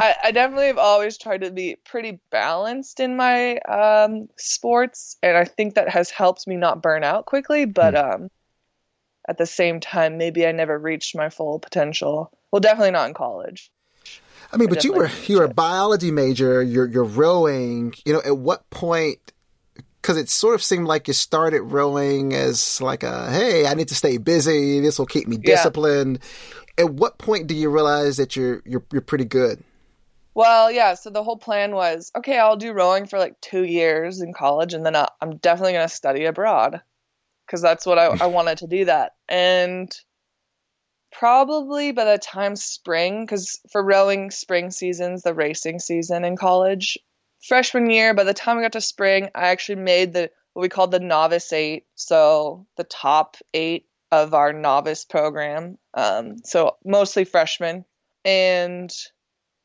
I, 0.00 0.14
I, 0.24 0.30
definitely 0.30 0.68
have 0.68 0.78
always 0.78 1.18
tried 1.18 1.42
to 1.42 1.50
be 1.50 1.76
pretty 1.84 2.20
balanced 2.30 2.98
in 3.00 3.16
my 3.16 3.58
um, 3.58 4.28
sports, 4.36 5.16
and 5.22 5.36
I 5.36 5.44
think 5.44 5.74
that 5.74 5.88
has 5.88 6.10
helped 6.10 6.46
me 6.46 6.56
not 6.56 6.82
burn 6.82 7.04
out 7.04 7.26
quickly. 7.26 7.66
But 7.66 7.94
mm. 7.94 8.14
um, 8.14 8.30
at 9.28 9.38
the 9.38 9.46
same 9.46 9.80
time, 9.80 10.18
maybe 10.18 10.46
I 10.46 10.52
never 10.52 10.78
reached 10.78 11.14
my 11.14 11.28
full 11.28 11.58
potential. 11.58 12.32
Well, 12.50 12.60
definitely 12.60 12.92
not 12.92 13.08
in 13.08 13.14
college. 13.14 13.70
I 14.52 14.56
mean, 14.56 14.68
I 14.68 14.74
but 14.74 14.84
you 14.84 14.92
were 14.92 15.10
you 15.26 15.38
were 15.38 15.44
a 15.44 15.52
biology 15.52 16.10
major. 16.10 16.62
You're 16.62 16.86
you're 16.86 17.04
rowing. 17.04 17.94
You 18.04 18.14
know, 18.14 18.22
at 18.24 18.38
what 18.38 18.68
point? 18.70 19.32
Because 20.02 20.16
it 20.16 20.28
sort 20.28 20.56
of 20.56 20.62
seemed 20.62 20.88
like 20.88 21.06
you 21.06 21.14
started 21.14 21.62
rowing 21.62 22.34
as 22.34 22.80
like 22.80 23.04
a 23.04 23.30
hey, 23.30 23.66
I 23.66 23.74
need 23.74 23.88
to 23.88 23.94
stay 23.94 24.18
busy. 24.18 24.80
This 24.80 24.98
will 24.98 25.06
keep 25.06 25.28
me 25.28 25.36
disciplined. 25.38 26.18
Yeah. 26.20 26.84
At 26.84 26.94
what 26.94 27.18
point 27.18 27.46
do 27.46 27.54
you 27.54 27.70
realize 27.70 28.16
that 28.16 28.34
you're 28.34 28.62
you're 28.66 28.84
you're 28.92 29.02
pretty 29.02 29.24
good? 29.24 29.62
Well, 30.34 30.72
yeah. 30.72 30.94
So 30.94 31.10
the 31.10 31.22
whole 31.22 31.36
plan 31.36 31.72
was 31.74 32.10
okay, 32.16 32.38
I'll 32.38 32.56
do 32.56 32.72
rowing 32.72 33.06
for 33.06 33.18
like 33.18 33.40
two 33.40 33.64
years 33.64 34.20
in 34.20 34.32
college, 34.32 34.74
and 34.74 34.84
then 34.84 34.96
uh, 34.96 35.08
I'm 35.20 35.36
definitely 35.36 35.74
going 35.74 35.88
to 35.88 35.94
study 35.94 36.24
abroad 36.24 36.80
because 37.46 37.62
that's 37.62 37.86
what 37.86 37.98
I, 37.98 38.06
I 38.06 38.26
wanted 38.26 38.58
to 38.58 38.66
do 38.66 38.86
that. 38.86 39.12
And 39.28 39.94
probably 41.12 41.92
by 41.92 42.04
the 42.04 42.18
time 42.18 42.56
spring, 42.56 43.24
because 43.24 43.60
for 43.70 43.82
rowing, 43.82 44.30
spring 44.30 44.70
season's 44.70 45.22
the 45.22 45.34
racing 45.34 45.78
season 45.78 46.24
in 46.24 46.36
college. 46.36 46.98
Freshman 47.42 47.90
year, 47.90 48.14
by 48.14 48.24
the 48.24 48.34
time 48.34 48.58
I 48.58 48.62
got 48.62 48.72
to 48.72 48.80
spring, 48.80 49.28
I 49.34 49.48
actually 49.48 49.76
made 49.76 50.12
the 50.12 50.30
what 50.52 50.62
we 50.62 50.68
called 50.68 50.90
the 50.90 51.00
novice 51.00 51.52
eight, 51.52 51.86
so 51.94 52.66
the 52.76 52.84
top 52.84 53.36
eight 53.54 53.86
of 54.10 54.34
our 54.34 54.52
novice 54.52 55.04
program. 55.04 55.78
Um, 55.94 56.38
so 56.44 56.76
mostly 56.84 57.24
freshmen, 57.24 57.84
and 58.24 58.92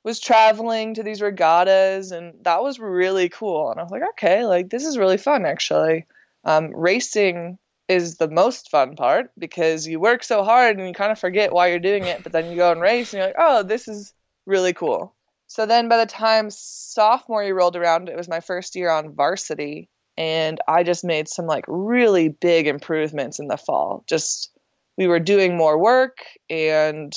was 0.03 0.19
traveling 0.21 0.93
to 0.93 1.03
these 1.03 1.21
regattas, 1.21 2.11
and 2.11 2.33
that 2.43 2.63
was 2.63 2.79
really 2.79 3.29
cool. 3.29 3.69
And 3.69 3.79
I 3.79 3.83
was 3.83 3.91
like, 3.91 4.09
okay, 4.11 4.45
like 4.45 4.69
this 4.69 4.85
is 4.85 4.97
really 4.97 5.17
fun 5.17 5.45
actually. 5.45 6.05
Um, 6.45 6.73
racing 6.73 7.59
is 7.89 8.17
the 8.17 8.29
most 8.29 8.71
fun 8.71 8.95
part 8.95 9.31
because 9.37 9.85
you 9.85 9.99
work 9.99 10.23
so 10.23 10.43
hard 10.43 10.77
and 10.77 10.87
you 10.87 10.93
kind 10.93 11.11
of 11.11 11.19
forget 11.19 11.53
why 11.53 11.67
you're 11.67 11.79
doing 11.79 12.05
it, 12.05 12.23
but 12.23 12.31
then 12.31 12.49
you 12.49 12.55
go 12.55 12.71
and 12.71 12.81
race 12.81 13.13
and 13.13 13.19
you're 13.19 13.27
like, 13.27 13.35
oh, 13.37 13.63
this 13.63 13.87
is 13.87 14.13
really 14.45 14.73
cool. 14.73 15.13
So 15.47 15.65
then 15.65 15.89
by 15.89 15.97
the 15.97 16.05
time 16.05 16.49
sophomore 16.49 17.43
year 17.43 17.55
rolled 17.55 17.75
around, 17.75 18.09
it 18.09 18.17
was 18.17 18.27
my 18.27 18.41
first 18.41 18.75
year 18.75 18.89
on 18.89 19.15
varsity 19.15 19.89
and 20.17 20.59
I 20.67 20.83
just 20.83 21.05
made 21.05 21.27
some 21.27 21.45
like 21.45 21.65
really 21.67 22.29
big 22.29 22.67
improvements 22.67 23.39
in 23.39 23.47
the 23.47 23.57
fall. 23.57 24.03
Just 24.07 24.51
we 24.97 25.07
were 25.07 25.19
doing 25.19 25.55
more 25.55 25.77
work 25.77 26.17
and 26.49 27.13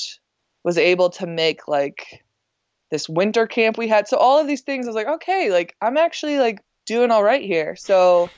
was 0.62 0.76
able 0.76 1.10
to 1.10 1.26
make 1.26 1.66
like 1.66 2.22
this 2.90 3.08
winter 3.08 3.46
camp 3.46 3.78
we 3.78 3.88
had. 3.88 4.06
So 4.06 4.18
all 4.18 4.38
of 4.38 4.46
these 4.46 4.60
things 4.60 4.86
I 4.86 4.90
was 4.90 4.96
like, 4.96 5.06
okay, 5.06 5.50
like 5.50 5.74
I'm 5.80 5.96
actually 5.96 6.38
like 6.38 6.62
doing 6.84 7.10
all 7.10 7.24
right 7.24 7.42
here. 7.42 7.74
So 7.76 8.28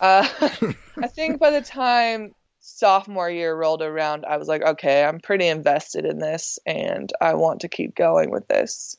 uh, 0.00 0.28
I 0.98 1.08
think 1.08 1.40
by 1.40 1.50
the 1.50 1.62
time 1.62 2.34
sophomore 2.60 3.30
year 3.30 3.56
rolled 3.56 3.80
around, 3.80 4.26
I 4.26 4.36
was 4.36 4.48
like, 4.48 4.62
okay, 4.62 5.02
I'm 5.02 5.20
pretty 5.20 5.46
invested 5.46 6.04
in 6.04 6.18
this 6.18 6.58
and 6.66 7.10
I 7.22 7.34
want 7.34 7.60
to 7.60 7.68
keep 7.68 7.94
going 7.94 8.30
with 8.30 8.46
this. 8.48 8.96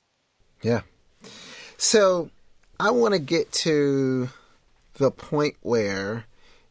Yeah. 0.62 0.82
So 1.77 2.30
I 2.80 2.91
want 2.91 3.13
to 3.13 3.20
get 3.20 3.51
to 3.53 4.30
the 4.96 5.12
point 5.12 5.56
where 5.62 6.25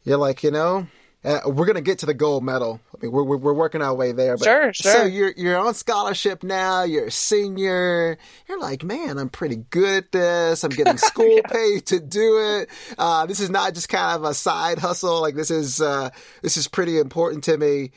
you're 0.05 0.17
like, 0.17 0.43
you 0.43 0.51
know, 0.51 0.87
uh, 1.23 1.41
we're 1.47 1.67
gonna 1.67 1.83
get 1.83 1.99
to 1.99 2.07
the 2.07 2.15
gold 2.15 2.43
medal. 2.43 2.81
I 2.95 2.99
mean, 3.03 3.13
we're 3.13 3.23
we're, 3.23 3.37
we're 3.37 3.53
working 3.53 3.83
our 3.83 3.95
way 3.95 4.13
there. 4.13 4.39
But, 4.39 4.45
sure, 4.45 4.73
sure. 4.73 4.93
So 4.93 5.05
you're 5.05 5.33
you're 5.37 5.59
on 5.59 5.75
scholarship 5.75 6.43
now. 6.43 6.85
You're 6.85 7.07
a 7.07 7.11
senior. 7.11 8.17
You're 8.49 8.59
like, 8.59 8.83
man, 8.83 9.19
I'm 9.19 9.29
pretty 9.29 9.57
good 9.57 10.05
at 10.05 10.13
this. 10.13 10.65
I'm 10.65 10.71
getting 10.71 10.97
school 10.99 11.37
yeah. 11.37 11.51
pay 11.51 11.81
to 11.81 12.01
do 12.01 12.61
it. 12.61 12.71
Uh, 12.97 13.27
this 13.27 13.39
is 13.39 13.51
not 13.51 13.75
just 13.75 13.91
kind 13.91 14.17
of 14.17 14.25
a 14.25 14.33
side 14.33 14.79
hustle. 14.79 15.21
Like 15.21 15.35
this 15.35 15.51
is 15.51 15.83
uh, 15.83 16.09
this 16.41 16.57
is 16.57 16.69
pretty 16.69 16.99
important 16.99 17.45
to 17.45 17.59
me. 17.59 17.91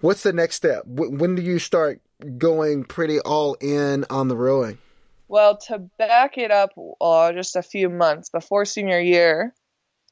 What's 0.00 0.22
the 0.22 0.32
next 0.32 0.54
step? 0.56 0.84
when 0.86 1.34
do 1.34 1.42
you 1.42 1.58
start 1.58 2.00
going 2.38 2.84
pretty 2.84 3.18
all 3.20 3.54
in 3.60 4.04
on 4.08 4.28
the 4.28 4.36
rowing? 4.36 4.78
Well, 5.30 5.58
to 5.68 5.78
back 5.96 6.38
it 6.38 6.50
up, 6.50 6.70
uh, 7.00 7.32
just 7.32 7.54
a 7.54 7.62
few 7.62 7.88
months 7.88 8.30
before 8.30 8.64
senior 8.64 8.98
year, 8.98 9.54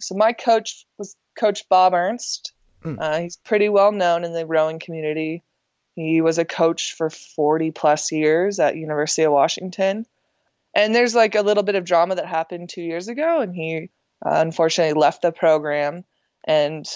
so 0.01 0.15
my 0.15 0.33
coach 0.33 0.87
was 0.97 1.17
Coach 1.37 1.69
Bob 1.69 1.93
Ernst. 1.93 2.53
Mm. 2.85 2.99
Uh, 3.01 3.21
he's 3.23 3.37
pretty 3.37 3.69
well 3.69 3.91
known 3.91 4.23
in 4.23 4.33
the 4.33 4.47
rowing 4.47 4.79
community. 4.79 5.43
He 5.97 6.21
was 6.21 6.39
a 6.39 6.45
coach 6.45 6.95
for 6.97 7.11
40 7.11 7.73
plus 7.73 8.13
years 8.13 8.61
at 8.61 8.77
University 8.77 9.25
of 9.25 9.33
Washington. 9.33 10.07
And 10.73 10.95
there's 10.95 11.17
like 11.17 11.35
a 11.35 11.43
little 11.43 11.65
bit 11.65 11.75
of 11.75 11.85
drama 11.85 12.15
that 12.15 12.27
happened 12.27 12.69
two 12.69 12.83
years 12.83 13.09
ago, 13.09 13.41
and 13.41 13.53
he 13.53 13.91
uh, 14.25 14.35
unfortunately 14.37 15.01
left 15.01 15.23
the 15.23 15.33
program. 15.33 16.05
And 16.45 16.89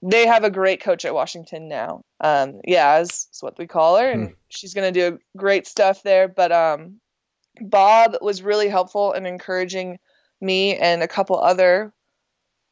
they 0.00 0.28
have 0.28 0.44
a 0.44 0.50
great 0.50 0.80
coach 0.80 1.04
at 1.04 1.12
Washington 1.12 1.66
now. 1.66 2.04
Um, 2.20 2.60
yeah, 2.64 3.00
is, 3.00 3.26
is 3.32 3.38
what 3.40 3.58
we 3.58 3.66
call 3.66 3.98
her, 3.98 4.08
and 4.08 4.28
mm. 4.28 4.34
she's 4.48 4.74
going 4.74 4.94
to 4.94 5.10
do 5.10 5.18
great 5.36 5.66
stuff 5.66 6.04
there. 6.04 6.28
But 6.28 6.52
um, 6.52 7.00
Bob 7.60 8.16
was 8.20 8.42
really 8.42 8.68
helpful 8.68 9.12
in 9.12 9.26
encouraging 9.26 9.98
me 10.40 10.76
and 10.76 11.02
a 11.02 11.08
couple 11.08 11.38
other 11.38 11.92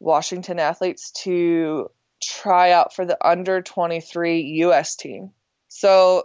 Washington 0.01 0.59
athletes 0.59 1.13
to 1.23 1.89
try 2.23 2.73
out 2.73 2.95
for 2.95 3.05
the 3.05 3.19
under 3.27 3.63
23 3.63 4.41
US 4.65 4.97
team. 4.97 5.33
So 5.69 6.25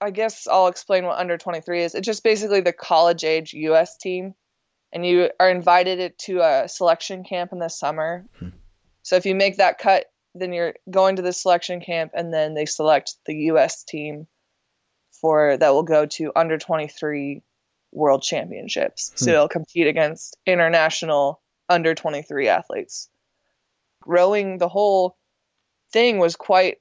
I 0.00 0.10
guess 0.10 0.46
I'll 0.46 0.68
explain 0.68 1.04
what 1.04 1.18
under 1.18 1.36
23 1.36 1.82
is. 1.82 1.94
It's 1.94 2.06
just 2.06 2.22
basically 2.22 2.60
the 2.60 2.72
college 2.72 3.24
age 3.24 3.52
US 3.54 3.96
team, 3.96 4.34
and 4.92 5.04
you 5.04 5.30
are 5.40 5.50
invited 5.50 6.16
to 6.20 6.40
a 6.40 6.68
selection 6.68 7.24
camp 7.24 7.52
in 7.52 7.58
the 7.58 7.68
summer. 7.68 8.24
Hmm. 8.38 8.50
So 9.02 9.16
if 9.16 9.26
you 9.26 9.34
make 9.34 9.56
that 9.56 9.78
cut, 9.78 10.06
then 10.34 10.52
you're 10.52 10.74
going 10.88 11.16
to 11.16 11.22
the 11.22 11.32
selection 11.32 11.80
camp, 11.80 12.12
and 12.14 12.32
then 12.32 12.54
they 12.54 12.66
select 12.66 13.16
the 13.26 13.34
US 13.52 13.82
team 13.82 14.28
for 15.20 15.56
that 15.56 15.70
will 15.70 15.82
go 15.82 16.06
to 16.06 16.32
under 16.36 16.58
23 16.58 17.42
world 17.92 18.22
championships. 18.22 19.10
Hmm. 19.10 19.24
So 19.24 19.30
they'll 19.32 19.48
compete 19.48 19.86
against 19.86 20.36
international 20.46 21.40
under 21.68 21.94
23 21.94 22.48
athletes. 22.48 23.08
Rowing 24.06 24.58
the 24.58 24.68
whole 24.68 25.16
thing 25.92 26.18
was 26.18 26.36
quite, 26.36 26.78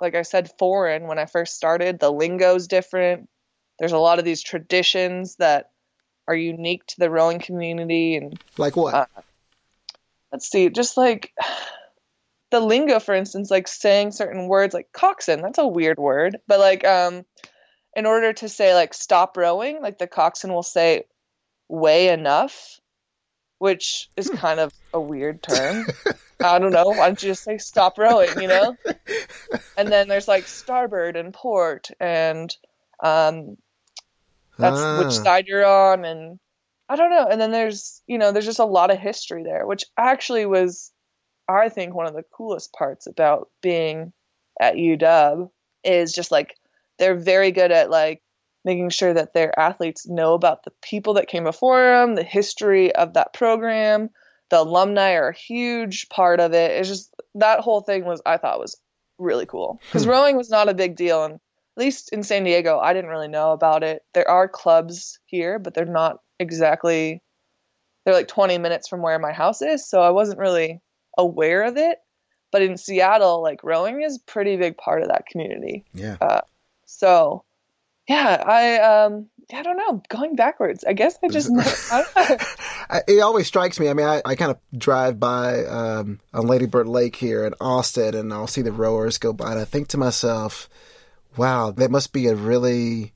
like 0.00 0.14
I 0.14 0.22
said, 0.22 0.50
foreign 0.58 1.06
when 1.06 1.18
I 1.18 1.26
first 1.26 1.54
started. 1.54 1.98
The 1.98 2.10
lingo's 2.10 2.66
different. 2.66 3.28
There's 3.78 3.92
a 3.92 3.98
lot 3.98 4.18
of 4.18 4.24
these 4.24 4.42
traditions 4.42 5.36
that 5.36 5.70
are 6.28 6.34
unique 6.34 6.86
to 6.86 6.98
the 6.98 7.10
rowing 7.10 7.38
community. 7.38 8.16
And 8.16 8.40
like 8.56 8.76
what? 8.76 8.94
Uh, 8.94 9.06
let's 10.32 10.50
see, 10.50 10.68
just 10.70 10.96
like 10.96 11.32
the 12.50 12.60
lingo, 12.60 13.00
for 13.00 13.14
instance, 13.14 13.50
like 13.50 13.68
saying 13.68 14.12
certain 14.12 14.48
words, 14.48 14.74
like 14.74 14.92
coxswain. 14.92 15.42
That's 15.42 15.58
a 15.58 15.66
weird 15.66 15.98
word, 15.98 16.38
but 16.46 16.58
like 16.58 16.84
um, 16.84 17.24
in 17.96 18.06
order 18.06 18.32
to 18.32 18.48
say 18.48 18.74
like 18.74 18.94
stop 18.94 19.36
rowing, 19.36 19.82
like 19.82 19.98
the 19.98 20.06
coxswain 20.06 20.52
will 20.54 20.62
say 20.62 21.04
weigh 21.68 22.08
enough 22.10 22.80
which 23.58 24.10
is 24.16 24.28
hmm. 24.28 24.36
kind 24.36 24.60
of 24.60 24.72
a 24.92 25.00
weird 25.00 25.42
term. 25.42 25.86
I 26.44 26.58
don't 26.58 26.72
know. 26.72 26.88
Why 26.88 27.06
don't 27.06 27.22
you 27.22 27.30
just 27.30 27.44
say 27.44 27.58
stop 27.58 27.98
rowing, 27.98 28.40
you 28.40 28.48
know? 28.48 28.76
And 29.78 29.92
then 29.92 30.08
there's 30.08 30.28
like 30.28 30.46
starboard 30.46 31.16
and 31.16 31.34
port 31.34 31.90
and 32.00 32.54
um 33.02 33.58
that's 34.58 34.78
ah. 34.78 35.02
which 35.02 35.12
side 35.12 35.46
you're 35.46 35.66
on 35.66 36.06
and 36.06 36.38
I 36.88 36.96
don't 36.96 37.10
know. 37.10 37.26
And 37.30 37.38
then 37.38 37.50
there's 37.52 38.02
you 38.06 38.16
know, 38.16 38.32
there's 38.32 38.46
just 38.46 38.58
a 38.58 38.64
lot 38.64 38.90
of 38.90 38.98
history 38.98 39.42
there, 39.44 39.66
which 39.66 39.84
actually 39.96 40.46
was 40.46 40.92
I 41.46 41.68
think 41.68 41.94
one 41.94 42.06
of 42.06 42.14
the 42.14 42.24
coolest 42.34 42.72
parts 42.72 43.06
about 43.06 43.50
being 43.62 44.12
at 44.58 44.76
UW 44.76 45.50
is 45.84 46.12
just 46.12 46.30
like 46.30 46.56
they're 46.98 47.16
very 47.16 47.50
good 47.50 47.72
at 47.72 47.90
like 47.90 48.22
making 48.64 48.90
sure 48.90 49.14
that 49.14 49.32
their 49.32 49.56
athletes 49.58 50.08
know 50.08 50.34
about 50.34 50.64
the 50.64 50.72
people 50.82 51.14
that 51.14 51.28
came 51.28 51.44
before 51.44 51.80
them, 51.80 52.16
the 52.16 52.24
history 52.24 52.94
of 52.94 53.14
that 53.14 53.32
program. 53.32 54.10
The 54.50 54.60
alumni 54.60 55.12
are 55.12 55.28
a 55.28 55.36
huge 55.36 56.08
part 56.08 56.40
of 56.40 56.52
it. 56.52 56.72
It's 56.72 56.88
just 56.88 57.14
that 57.36 57.60
whole 57.60 57.80
thing 57.80 58.04
was 58.04 58.20
I 58.26 58.36
thought 58.36 58.60
was 58.60 58.76
really 59.18 59.46
cool 59.46 59.80
because 59.86 60.04
hmm. 60.04 60.10
rowing 60.10 60.36
was 60.36 60.50
not 60.50 60.68
a 60.68 60.74
big 60.74 60.96
deal, 60.96 61.24
and 61.24 61.34
at 61.34 61.40
least 61.76 62.12
in 62.12 62.22
San 62.22 62.44
Diego, 62.44 62.78
I 62.78 62.92
didn't 62.92 63.10
really 63.10 63.28
know 63.28 63.52
about 63.52 63.82
it. 63.82 64.02
There 64.14 64.28
are 64.28 64.48
clubs 64.48 65.18
here, 65.26 65.58
but 65.58 65.74
they're 65.74 65.84
not 65.84 66.18
exactly. 66.38 67.22
They're 68.04 68.14
like 68.14 68.28
20 68.28 68.58
minutes 68.58 68.86
from 68.86 69.02
where 69.02 69.18
my 69.18 69.32
house 69.32 69.62
is, 69.62 69.88
so 69.88 70.00
I 70.00 70.10
wasn't 70.10 70.38
really 70.38 70.80
aware 71.18 71.64
of 71.64 71.76
it. 71.76 71.98
But 72.52 72.62
in 72.62 72.76
Seattle, 72.76 73.42
like 73.42 73.64
rowing 73.64 74.02
is 74.02 74.16
a 74.16 74.30
pretty 74.30 74.56
big 74.56 74.76
part 74.76 75.02
of 75.02 75.08
that 75.08 75.26
community. 75.26 75.84
Yeah. 75.92 76.16
Uh, 76.20 76.40
so 76.86 77.44
yeah, 78.08 78.42
I 78.46 78.78
um 78.78 79.28
I 79.52 79.62
don't 79.62 79.76
know, 79.76 80.02
going 80.08 80.34
backwards. 80.34 80.84
I 80.84 80.92
guess 80.92 81.18
I 81.22 81.28
just 81.28 81.50
I 82.90 83.02
it 83.06 83.20
always 83.20 83.46
strikes 83.46 83.78
me. 83.78 83.88
I 83.88 83.94
mean, 83.94 84.06
I, 84.06 84.22
I 84.24 84.34
kind 84.34 84.50
of 84.50 84.58
drive 84.76 85.20
by 85.20 85.64
um, 85.64 86.20
on 86.32 86.46
Lady 86.46 86.66
Bird 86.66 86.88
Lake 86.88 87.16
here 87.16 87.44
in 87.44 87.54
Austin, 87.60 88.14
and 88.14 88.32
I'll 88.32 88.46
see 88.46 88.62
the 88.62 88.72
rowers 88.72 89.18
go 89.18 89.32
by, 89.32 89.52
and 89.52 89.60
I 89.60 89.64
think 89.64 89.88
to 89.88 89.98
myself, 89.98 90.68
"Wow, 91.36 91.70
that 91.72 91.90
must 91.90 92.12
be 92.12 92.26
a 92.26 92.34
really 92.34 93.12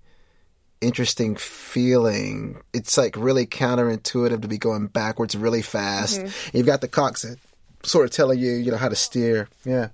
interesting 0.81 1.37
feeling. 1.37 2.61
It's 2.73 2.97
like 2.97 3.17
really 3.17 3.47
counterintuitive 3.47 4.43
to 4.43 4.49
be 4.49 4.59
going 4.59 4.87
backwards 4.87 5.37
really 5.37 5.63
fast. 5.63 6.21
Mm-hmm. 6.21 6.57
You've 6.57 6.67
got 6.67 6.81
the 6.81 6.89
coxswain 6.89 7.37
sort 7.83 8.07
of 8.07 8.13
telling 8.13 8.39
you, 8.39 8.53
you 8.53 8.71
know, 8.71 8.77
how 8.77 8.89
to 8.89 8.97
steer. 8.97 9.49
Yeah. 9.65 9.89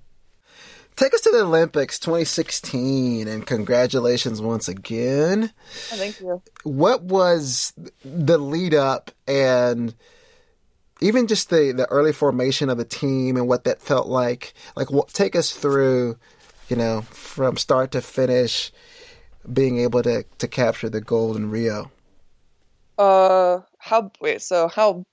Take 0.97 1.13
us 1.13 1.21
to 1.21 1.31
the 1.31 1.43
Olympics 1.43 1.99
2016 1.99 3.27
and 3.27 3.45
congratulations 3.45 4.41
once 4.41 4.67
again. 4.67 5.53
Oh, 5.93 5.95
thank 5.95 6.19
you. 6.19 6.41
What 6.63 7.03
was 7.03 7.71
the 8.03 8.39
lead 8.39 8.73
up 8.73 9.11
and 9.27 9.93
even 10.99 11.27
just 11.27 11.51
the, 11.51 11.71
the 11.71 11.85
early 11.91 12.13
formation 12.13 12.71
of 12.71 12.79
the 12.79 12.83
team 12.83 13.37
and 13.37 13.47
what 13.47 13.65
that 13.65 13.79
felt 13.79 14.07
like? 14.07 14.55
Like, 14.75 14.91
what, 14.91 15.09
take 15.09 15.35
us 15.35 15.53
through, 15.53 16.17
you 16.67 16.75
know, 16.75 17.01
from 17.03 17.57
start 17.57 17.91
to 17.91 18.01
finish, 18.01 18.71
being 19.53 19.77
able 19.77 20.01
to, 20.01 20.25
to 20.39 20.47
capture 20.47 20.89
the 20.89 20.99
gold 20.99 21.37
in 21.37 21.51
Rio. 21.51 21.91
Uh, 22.97 23.59
how 23.77 24.11
wait? 24.19 24.41
So 24.41 24.67
how 24.67 25.03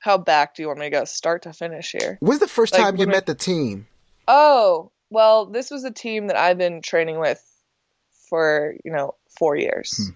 how 0.00 0.18
back 0.18 0.56
do 0.56 0.62
you 0.62 0.66
want 0.66 0.80
me 0.80 0.86
to 0.86 0.90
go? 0.90 1.04
Start 1.04 1.42
to 1.42 1.52
finish 1.52 1.92
here. 1.92 2.16
When's 2.18 2.40
the 2.40 2.48
first 2.48 2.72
Like, 2.72 2.82
time 2.82 2.96
you 2.96 3.06
met 3.06 3.26
the 3.26 3.36
team? 3.36 3.86
Oh, 4.26 4.90
well, 5.10 5.46
this 5.46 5.70
was 5.70 5.84
a 5.84 5.90
team 5.90 6.28
that 6.28 6.36
I've 6.36 6.58
been 6.58 6.82
training 6.82 7.18
with 7.18 7.42
for, 8.28 8.74
you 8.84 8.92
know, 8.92 9.14
four 9.38 9.56
years. 9.56 9.96
Hmm. 9.96 10.14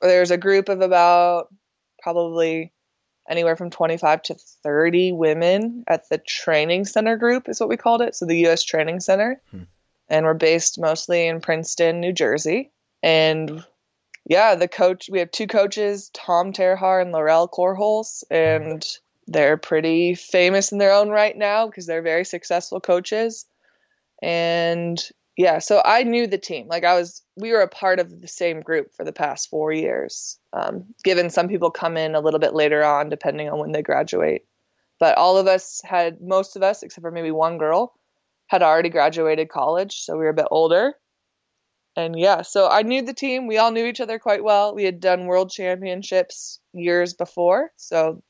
There's 0.00 0.30
a 0.30 0.38
group 0.38 0.68
of 0.68 0.80
about 0.80 1.48
probably 2.00 2.72
anywhere 3.28 3.56
from 3.56 3.70
25 3.70 4.22
to 4.22 4.34
30 4.62 5.12
women 5.12 5.84
at 5.88 6.08
the 6.08 6.18
training 6.18 6.84
center 6.84 7.16
group, 7.16 7.48
is 7.48 7.58
what 7.58 7.68
we 7.68 7.76
called 7.76 8.02
it. 8.02 8.14
So 8.14 8.26
the 8.26 8.38
U.S. 8.40 8.62
Training 8.62 9.00
Center. 9.00 9.40
Hmm. 9.50 9.62
And 10.08 10.24
we're 10.24 10.34
based 10.34 10.78
mostly 10.78 11.26
in 11.26 11.40
Princeton, 11.40 12.00
New 12.00 12.12
Jersey. 12.12 12.70
And 13.02 13.64
yeah, 14.24 14.54
the 14.54 14.68
coach, 14.68 15.08
we 15.10 15.18
have 15.18 15.32
two 15.32 15.48
coaches, 15.48 16.10
Tom 16.14 16.52
Terhaar 16.52 17.02
and 17.02 17.10
Laurel 17.10 17.48
Korholz, 17.48 18.22
and 18.30 18.86
they're 19.26 19.56
pretty 19.56 20.14
famous 20.14 20.70
in 20.70 20.78
their 20.78 20.92
own 20.92 21.08
right 21.08 21.36
now 21.36 21.66
because 21.66 21.86
they're 21.86 22.02
very 22.02 22.24
successful 22.24 22.80
coaches. 22.80 23.46
And 24.22 24.98
yeah, 25.36 25.58
so 25.58 25.82
I 25.84 26.02
knew 26.02 26.26
the 26.26 26.38
team. 26.38 26.66
Like 26.68 26.84
I 26.84 26.94
was, 26.94 27.22
we 27.36 27.52
were 27.52 27.60
a 27.60 27.68
part 27.68 28.00
of 28.00 28.20
the 28.20 28.28
same 28.28 28.60
group 28.60 28.94
for 28.94 29.04
the 29.04 29.12
past 29.12 29.50
four 29.50 29.72
years. 29.72 30.38
Um, 30.52 30.84
given 31.04 31.28
some 31.28 31.48
people 31.48 31.70
come 31.70 31.96
in 31.96 32.14
a 32.14 32.20
little 32.20 32.40
bit 32.40 32.54
later 32.54 32.82
on, 32.82 33.10
depending 33.10 33.48
on 33.50 33.58
when 33.58 33.72
they 33.72 33.82
graduate. 33.82 34.46
But 34.98 35.18
all 35.18 35.36
of 35.36 35.46
us 35.46 35.82
had, 35.84 36.22
most 36.22 36.56
of 36.56 36.62
us, 36.62 36.82
except 36.82 37.02
for 37.02 37.10
maybe 37.10 37.30
one 37.30 37.58
girl, 37.58 37.92
had 38.46 38.62
already 38.62 38.88
graduated 38.88 39.50
college. 39.50 40.00
So 40.00 40.14
we 40.14 40.24
were 40.24 40.30
a 40.30 40.34
bit 40.34 40.48
older. 40.50 40.94
And 41.96 42.18
yeah, 42.18 42.42
so 42.42 42.68
I 42.68 42.82
knew 42.82 43.02
the 43.02 43.14
team. 43.14 43.46
We 43.46 43.58
all 43.58 43.70
knew 43.70 43.86
each 43.86 44.00
other 44.00 44.18
quite 44.18 44.44
well. 44.44 44.74
We 44.74 44.84
had 44.84 45.00
done 45.00 45.26
world 45.26 45.50
championships 45.50 46.60
years 46.72 47.14
before. 47.14 47.72
So 47.76 48.22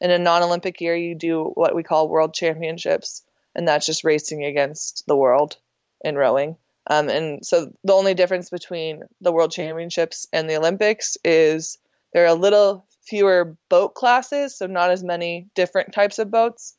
in 0.00 0.10
a 0.10 0.18
non 0.18 0.42
Olympic 0.42 0.80
year, 0.80 0.96
you 0.96 1.14
do 1.14 1.52
what 1.54 1.74
we 1.74 1.82
call 1.82 2.08
world 2.08 2.32
championships, 2.34 3.22
and 3.54 3.66
that's 3.66 3.86
just 3.86 4.04
racing 4.04 4.44
against 4.44 5.04
the 5.06 5.16
world 5.16 5.56
in 6.02 6.16
rowing. 6.16 6.56
Um, 6.88 7.08
and 7.08 7.44
so 7.44 7.72
the 7.84 7.92
only 7.92 8.14
difference 8.14 8.50
between 8.50 9.02
the 9.20 9.32
world 9.32 9.52
championships 9.52 10.26
and 10.32 10.48
the 10.48 10.56
Olympics 10.56 11.16
is 11.24 11.78
there 12.12 12.24
are 12.24 12.28
a 12.28 12.34
little 12.34 12.86
fewer 13.06 13.56
boat 13.68 13.94
classes, 13.94 14.56
so 14.56 14.66
not 14.66 14.90
as 14.90 15.04
many 15.04 15.48
different 15.54 15.92
types 15.92 16.18
of 16.18 16.30
boats. 16.30 16.74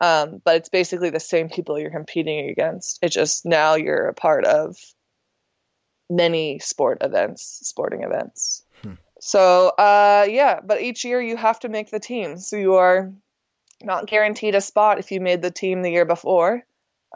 Um, 0.00 0.40
but 0.44 0.56
it's 0.56 0.68
basically 0.68 1.10
the 1.10 1.18
same 1.18 1.48
people 1.48 1.78
you're 1.78 1.90
competing 1.90 2.50
against. 2.50 3.00
It's 3.02 3.14
just 3.14 3.44
now 3.44 3.74
you're 3.74 4.06
a 4.06 4.14
part 4.14 4.44
of 4.44 4.76
many 6.08 6.60
sport 6.60 6.98
events, 7.00 7.60
sporting 7.64 8.04
events. 8.04 8.62
So, 9.20 9.68
uh, 9.70 10.26
yeah, 10.28 10.60
but 10.64 10.80
each 10.80 11.04
year 11.04 11.20
you 11.20 11.36
have 11.36 11.58
to 11.60 11.68
make 11.68 11.90
the 11.90 11.98
team. 11.98 12.38
So 12.38 12.56
you 12.56 12.74
are 12.74 13.12
not 13.82 14.06
guaranteed 14.06 14.54
a 14.54 14.60
spot 14.60 14.98
if 14.98 15.10
you 15.10 15.20
made 15.20 15.42
the 15.42 15.50
team 15.50 15.82
the 15.82 15.90
year 15.90 16.04
before. 16.04 16.64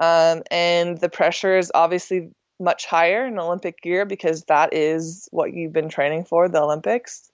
Um, 0.00 0.42
and 0.50 0.98
the 0.98 1.08
pressure 1.08 1.58
is 1.58 1.70
obviously 1.74 2.30
much 2.58 2.86
higher 2.86 3.26
in 3.26 3.38
Olympic 3.38 3.84
year 3.84 4.04
because 4.04 4.44
that 4.44 4.72
is 4.72 5.28
what 5.32 5.52
you've 5.52 5.72
been 5.72 5.88
training 5.88 6.24
for, 6.24 6.48
the 6.48 6.62
Olympics. 6.62 7.30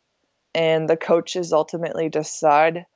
And 0.55 0.89
the 0.89 0.97
coaches 0.97 1.53
ultimately 1.53 2.09
decide 2.09 2.87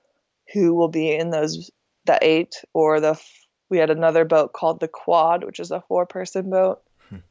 who 0.53 0.75
will 0.75 0.89
be 0.89 1.15
in 1.15 1.31
those 1.31 1.71
the 2.05 2.19
eight 2.21 2.57
or 2.75 3.01
the 3.01 3.11
f- 3.11 3.47
we 3.69 3.79
had 3.79 3.91
another 3.91 4.25
boat 4.25 4.53
called 4.53 4.81
the 4.81 4.89
quad, 4.89 5.45
which 5.45 5.61
is 5.61 5.71
a 5.71 5.81
four 5.83 6.05
person 6.05 6.51
boat. 6.51 6.83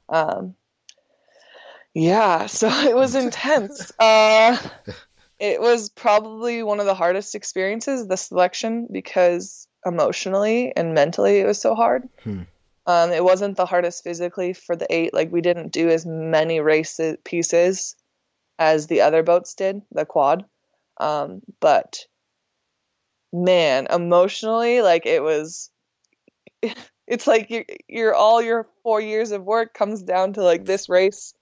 Um, 0.10 0.55
yeah, 1.93 2.46
so 2.48 2.70
it 2.70 2.96
was 2.96 3.15
intense. 3.24 3.91
Uh, 4.00 4.58
it 5.41 5.60
was 5.60 5.89
probably 5.89 6.62
one 6.62 6.80
of 6.80 6.86
the 6.86 6.93
hardest 6.93 7.34
experiences, 7.34 8.08
the 8.08 8.15
selection, 8.15 8.88
because 8.91 9.67
emotionally 9.84 10.71
and 10.77 10.93
mentally 10.93 11.39
it 11.39 11.47
was 11.47 11.60
so 11.60 11.73
hard. 11.73 12.08
Um, 12.86 13.12
it 13.12 13.23
wasn't 13.23 13.58
the 13.58 13.65
hardest 13.65 14.04
physically 14.04 14.54
for 14.54 14.75
the 14.75 14.86
eight. 14.93 15.15
Like 15.15 15.32
we 15.32 15.41
didn't 15.41 15.71
do 15.71 15.89
as 15.89 16.06
many 16.06 16.60
race 16.60 16.99
pieces 17.23 17.95
as 18.60 18.86
the 18.86 19.01
other 19.01 19.23
boats 19.23 19.56
did, 19.56 19.82
the 19.91 20.06
quad. 20.06 20.45
Um, 20.99 21.41
but 21.60 22.06
man, 23.34 23.88
emotionally, 23.89 24.82
like 24.82 25.06
it 25.06 25.23
was. 25.23 25.69
It's 27.08 27.27
like 27.27 27.49
you're, 27.49 27.65
you're 27.89 28.15
all 28.15 28.41
your 28.41 28.69
four 28.84 29.01
years 29.01 29.32
of 29.32 29.43
work 29.43 29.73
comes 29.73 30.01
down 30.01 30.32
to 30.34 30.43
like 30.43 30.63
this 30.63 30.88
race 30.88 31.34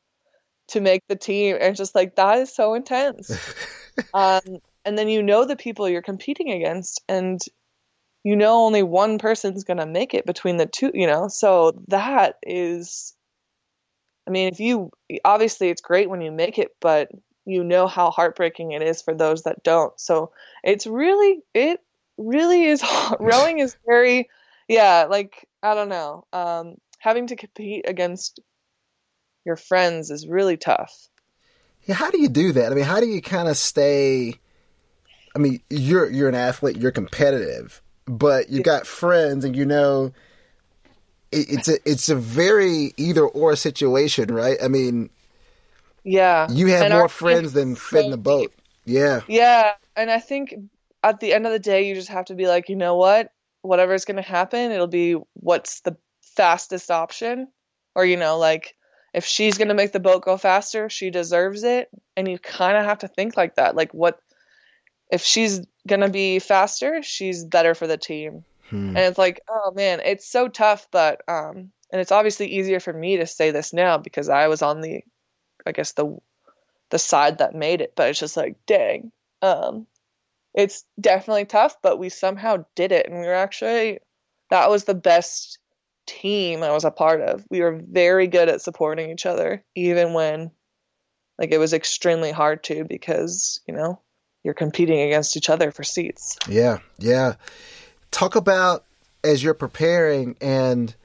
to 0.69 0.81
make 0.81 1.03
the 1.07 1.15
team, 1.15 1.55
and 1.55 1.65
it's 1.65 1.77
just 1.77 1.93
like 1.93 2.15
that 2.15 2.39
is 2.39 2.55
so 2.55 2.73
intense. 2.73 3.29
um, 4.13 4.59
and 4.85 4.97
then 4.97 5.09
you 5.09 5.23
know 5.23 5.45
the 5.45 5.55
people 5.55 5.89
you're 5.89 6.01
competing 6.01 6.51
against, 6.51 7.01
and 7.07 7.41
you 8.23 8.35
know 8.35 8.65
only 8.65 8.83
one 8.83 9.17
person's 9.17 9.63
gonna 9.63 9.85
make 9.85 10.13
it 10.13 10.25
between 10.25 10.57
the 10.57 10.65
two. 10.65 10.91
You 10.93 11.07
know, 11.07 11.27
so 11.27 11.81
that 11.88 12.35
is. 12.43 13.15
I 14.27 14.31
mean, 14.31 14.49
if 14.49 14.59
you 14.59 14.91
obviously 15.25 15.69
it's 15.69 15.81
great 15.81 16.09
when 16.09 16.21
you 16.21 16.31
make 16.31 16.59
it, 16.59 16.69
but 16.79 17.09
you 17.45 17.63
know 17.63 17.88
how 17.88 18.12
heartbreaking 18.12 18.71
it 18.71 18.81
is 18.81 19.01
for 19.01 19.15
those 19.15 19.43
that 19.43 19.63
don't. 19.63 19.99
So 19.99 20.31
it's 20.63 20.85
really 20.85 21.41
it 21.53 21.79
really 22.17 22.65
is 22.65 22.83
rowing 23.19 23.59
is 23.59 23.75
very 23.88 24.29
yeah 24.67 25.07
like 25.09 25.47
I 25.63 25.73
don't 25.73 25.89
know 25.89 26.25
um, 26.31 26.75
having 26.99 27.27
to 27.27 27.35
compete 27.35 27.85
against 27.88 28.39
your 29.45 29.55
friends 29.55 30.12
is 30.12 30.27
really 30.27 30.57
tough. 30.57 30.93
Yeah, 31.89 31.95
how 31.95 32.12
do 32.12 32.21
you 32.21 32.30
do 32.30 32.54
that? 32.54 32.71
I 32.71 32.75
mean, 32.75 32.86
how 32.86 33.02
do 33.02 33.08
you 33.08 33.21
kind 33.21 33.49
of 33.49 33.58
stay? 33.58 34.36
I 35.36 35.39
mean, 35.39 35.62
you're 35.69 36.10
you're 36.10 36.30
an 36.30 36.36
athlete, 36.36 36.78
you're 36.78 36.91
competitive, 36.91 37.82
but 38.06 38.49
you 38.49 38.62
got 38.62 38.88
friends, 38.88 39.45
and 39.45 39.56
you 39.56 39.65
know, 39.65 40.13
it, 41.32 41.49
it's 41.49 41.67
a 41.67 41.89
it's 41.89 42.10
a 42.10 42.15
very 42.15 42.93
either 42.97 43.25
or 43.25 43.56
situation, 43.56 44.34
right? 44.34 44.58
I 44.63 44.67
mean, 44.67 45.10
Yeah, 46.04 46.47
you 46.47 46.67
have 46.67 46.86
And 46.86 46.93
more 46.93 47.10
friends 47.10 47.54
than 47.54 47.75
fit 47.75 48.06
in 48.06 48.12
the 48.12 48.17
boat. 48.17 48.54
Yeah, 48.86 49.21
Yeah, 49.28 49.73
and 49.95 50.10
I 50.12 50.19
think 50.19 50.56
at 51.04 51.19
the 51.19 51.34
end 51.34 51.45
of 51.45 51.52
the 51.52 51.60
day, 51.60 51.88
you 51.88 51.95
just 51.95 52.10
have 52.10 52.25
to 52.25 52.36
be 52.36 52.47
like, 52.47 52.69
you 52.69 52.75
know 52.75 52.95
what? 52.95 53.32
Whatever's 53.62 54.06
going 54.06 54.17
to 54.17 54.21
happen, 54.21 54.71
it'll 54.71 54.88
be 54.88 55.13
what's 55.34 55.82
the 55.82 55.97
fastest 56.36 56.91
option. 56.91 57.47
Or, 57.95 58.06
you 58.06 58.17
know, 58.17 58.38
like 58.38 58.75
if 59.13 59.26
she's 59.26 59.58
going 59.58 59.67
to 59.69 59.74
make 59.74 59.91
the 59.91 60.00
boat 60.00 60.24
go 60.24 60.38
faster, 60.38 60.89
she 60.89 61.10
deserves 61.10 61.63
it. 61.63 61.89
And 62.15 62.28
you 62.28 62.38
kind 62.39 62.78
of 62.78 62.86
have 62.86 63.00
to 63.00 63.08
think 63.08 63.36
like 63.36 63.56
that. 63.56 63.76
Like, 63.76 63.93
what 63.93 64.19
if 65.12 65.24
she's 65.24 65.62
going 65.88 66.02
to 66.02 66.10
be 66.10 66.39
faster? 66.39 67.02
She's 67.02 67.43
better 67.43 67.76
for 67.76 67.88
the 67.88 67.98
team. 67.98 68.43
And 68.72 68.98
it's 68.98 69.17
like, 69.17 69.41
oh 69.50 69.72
man, 69.76 70.02
it's 70.04 70.30
so 70.30 70.48
tough. 70.48 70.88
But, 70.91 71.22
um, 71.28 71.72
and 71.91 72.02
it's 72.02 72.12
obviously 72.12 72.48
easier 72.48 72.80
for 72.80 72.93
me 72.93 73.17
to 73.17 73.26
say 73.26 73.52
this 73.52 73.74
now 73.74 73.98
because 73.98 74.30
I 74.30 74.48
was 74.48 74.62
on 74.62 74.82
the, 74.82 75.02
I 75.65 75.72
guess, 75.72 75.93
the, 75.93 76.17
the 76.91 77.00
side 77.00 77.39
that 77.39 77.56
made 77.56 77.82
it. 77.82 77.93
But 77.95 78.10
it's 78.10 78.19
just 78.19 78.38
like, 78.38 78.58
dang. 78.67 79.12
Um, 79.41 79.88
it's 80.54 80.84
definitely 81.00 81.45
tough, 81.45 81.78
but 81.82 82.00
we 82.00 82.10
somehow 82.10 82.65
did 82.76 82.91
it, 82.91 83.08
and 83.08 83.19
we 83.19 83.26
were 83.26 83.34
actually 83.34 84.00
that 84.50 84.69
was 84.69 84.84
the 84.84 84.95
best 84.95 85.60
team 86.10 86.63
I 86.63 86.72
was 86.72 86.86
a 86.86 86.91
part 86.91 87.22
of. 87.22 87.45
We 87.50 87.62
were 87.62 87.80
very 87.88 88.28
good 88.28 88.50
at 88.50 88.62
supporting 88.62 89.12
each 89.12 89.26
other, 89.26 89.63
even 89.76 90.13
when 90.13 90.52
like 91.38 91.52
it 91.52 91.58
was 91.58 91.74
extremely 91.74 92.32
hard 92.32 92.63
to 92.65 92.84
because 92.84 93.62
you 93.67 93.74
know 93.74 94.02
you're 94.43 94.54
competing 94.54 95.02
against 95.02 95.38
each 95.38 95.50
other 95.50 95.72
for 95.72 95.84
seats. 95.84 96.38
yeah, 96.48 96.80
yeah. 96.98 97.36
Talk 98.12 98.36
about 98.36 98.86
as 99.24 99.43
you're 99.43 99.54
preparing 99.54 100.36
and 100.41 100.95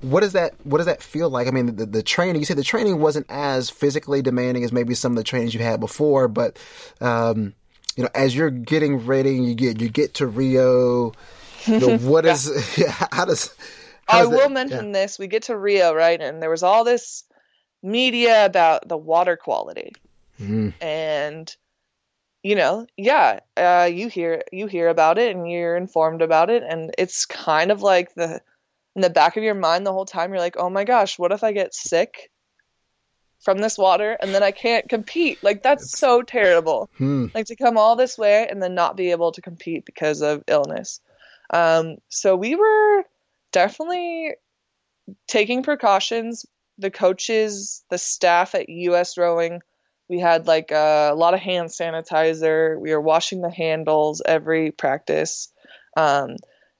what 0.00 0.20
does 0.20 0.32
that 0.32 0.54
what 0.64 0.78
does 0.78 0.86
that 0.86 1.02
feel 1.02 1.30
like? 1.30 1.46
I 1.46 1.50
mean, 1.50 1.76
the, 1.76 1.86
the 1.86 2.02
training. 2.02 2.40
You 2.40 2.44
said 2.44 2.58
the 2.58 2.64
training 2.64 2.98
wasn't 2.98 3.26
as 3.28 3.70
physically 3.70 4.20
demanding 4.20 4.64
as 4.64 4.72
maybe 4.72 4.94
some 4.94 5.12
of 5.12 5.16
the 5.16 5.24
trainings 5.24 5.54
you've 5.54 5.62
had 5.62 5.78
before, 5.78 6.26
but 6.26 6.58
um, 7.00 7.54
you 7.96 8.02
know, 8.02 8.10
as 8.14 8.34
you're 8.34 8.50
getting 8.50 9.06
ready, 9.06 9.36
you 9.36 9.54
get 9.54 9.80
you 9.80 9.88
get 9.88 10.14
to 10.14 10.26
Rio. 10.26 11.12
Know, 11.68 11.96
what 11.98 12.26
is 12.26 12.50
how 13.10 13.24
does 13.24 13.54
how 14.06 14.18
I 14.18 14.22
does 14.22 14.30
that- 14.30 14.36
will 14.36 14.48
mention 14.48 14.92
this. 14.92 15.18
We 15.18 15.26
get 15.26 15.44
to 15.44 15.56
Rio, 15.56 15.94
right? 15.94 16.20
And 16.20 16.42
there 16.42 16.50
was 16.50 16.62
all 16.62 16.84
this 16.84 17.24
media 17.82 18.44
about 18.46 18.88
the 18.88 18.96
water 18.96 19.36
quality. 19.36 19.92
And 20.80 21.54
you 22.42 22.56
know, 22.56 22.86
yeah, 22.96 23.38
uh, 23.56 23.88
you 23.92 24.08
hear 24.08 24.42
you 24.50 24.66
hear 24.66 24.88
about 24.88 25.18
it 25.18 25.34
and 25.36 25.48
you're 25.48 25.76
informed 25.76 26.22
about 26.22 26.50
it 26.50 26.64
and 26.68 26.92
it's 26.98 27.24
kind 27.26 27.70
of 27.70 27.82
like 27.82 28.12
the 28.14 28.40
in 28.96 29.02
the 29.02 29.10
back 29.10 29.36
of 29.36 29.44
your 29.44 29.54
mind 29.54 29.86
the 29.86 29.92
whole 29.92 30.04
time 30.04 30.30
you're 30.30 30.40
like, 30.40 30.56
"Oh 30.58 30.68
my 30.68 30.82
gosh, 30.84 31.18
what 31.18 31.30
if 31.32 31.44
I 31.44 31.52
get 31.52 31.72
sick 31.74 32.30
from 33.40 33.58
this 33.58 33.78
water 33.78 34.16
and 34.20 34.34
then 34.34 34.42
I 34.42 34.50
can't 34.50 34.88
compete?" 34.88 35.38
Like 35.44 35.62
that's 35.62 35.96
so 35.96 36.22
terrible. 36.22 36.90
Like 37.34 37.46
to 37.46 37.56
come 37.56 37.78
all 37.78 37.94
this 37.94 38.18
way 38.18 38.48
and 38.50 38.60
then 38.60 38.74
not 38.74 38.96
be 38.96 39.12
able 39.12 39.30
to 39.32 39.40
compete 39.40 39.84
because 39.84 40.20
of 40.22 40.42
illness. 40.48 41.00
Um, 41.52 41.96
so 42.08 42.34
we 42.36 42.54
were 42.54 43.04
definitely 43.52 44.34
taking 45.26 45.62
precautions. 45.62 46.46
The 46.78 46.90
coaches, 46.90 47.84
the 47.90 47.98
staff 47.98 48.54
at 48.54 48.68
US 48.68 49.18
Rowing 49.18 49.60
We 50.08 50.18
had 50.18 50.46
like 50.46 50.70
a 50.70 51.12
lot 51.14 51.34
of 51.34 51.40
hand 51.40 51.68
sanitizer. 51.68 52.78
We 52.80 52.92
were 52.92 53.00
washing 53.00 53.42
the 53.42 53.50
handles 53.50 54.22
every 54.24 54.70
practice. 54.70 55.52
Um, 55.96 56.36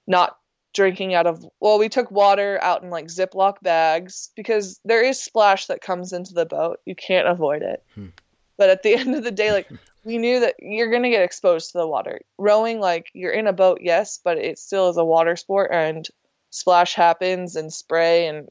not 0.06 0.36
drinking 0.74 1.12
out 1.12 1.26
of 1.26 1.44
well, 1.60 1.78
we 1.78 1.88
took 1.88 2.10
water 2.10 2.58
out 2.62 2.82
in 2.82 2.90
like 2.90 3.06
Ziploc 3.06 3.60
bags 3.62 4.30
because 4.34 4.80
there 4.84 5.04
is 5.04 5.22
splash 5.22 5.66
that 5.66 5.82
comes 5.82 6.12
into 6.12 6.32
the 6.32 6.46
boat. 6.46 6.80
You 6.86 6.94
can't 6.94 7.28
avoid 7.28 7.62
it. 7.62 7.84
Hmm. 7.94 8.08
But 8.56 8.70
at 8.70 8.82
the 8.82 8.94
end 8.94 9.14
of 9.14 9.24
the 9.24 9.30
day, 9.30 9.52
like 9.52 9.68
we 10.04 10.18
knew 10.18 10.40
that 10.40 10.56
you're 10.58 10.90
gonna 10.90 11.10
get 11.10 11.22
exposed 11.22 11.72
to 11.72 11.78
the 11.78 11.86
water. 11.86 12.20
Rowing, 12.38 12.80
like 12.80 13.10
you're 13.14 13.32
in 13.32 13.46
a 13.46 13.52
boat, 13.52 13.78
yes, 13.82 14.20
but 14.22 14.38
it 14.38 14.58
still 14.58 14.88
is 14.88 14.96
a 14.96 15.04
water 15.04 15.36
sport 15.36 15.70
and 15.72 16.06
splash 16.50 16.94
happens 16.94 17.56
and 17.56 17.72
spray 17.72 18.26
and 18.26 18.48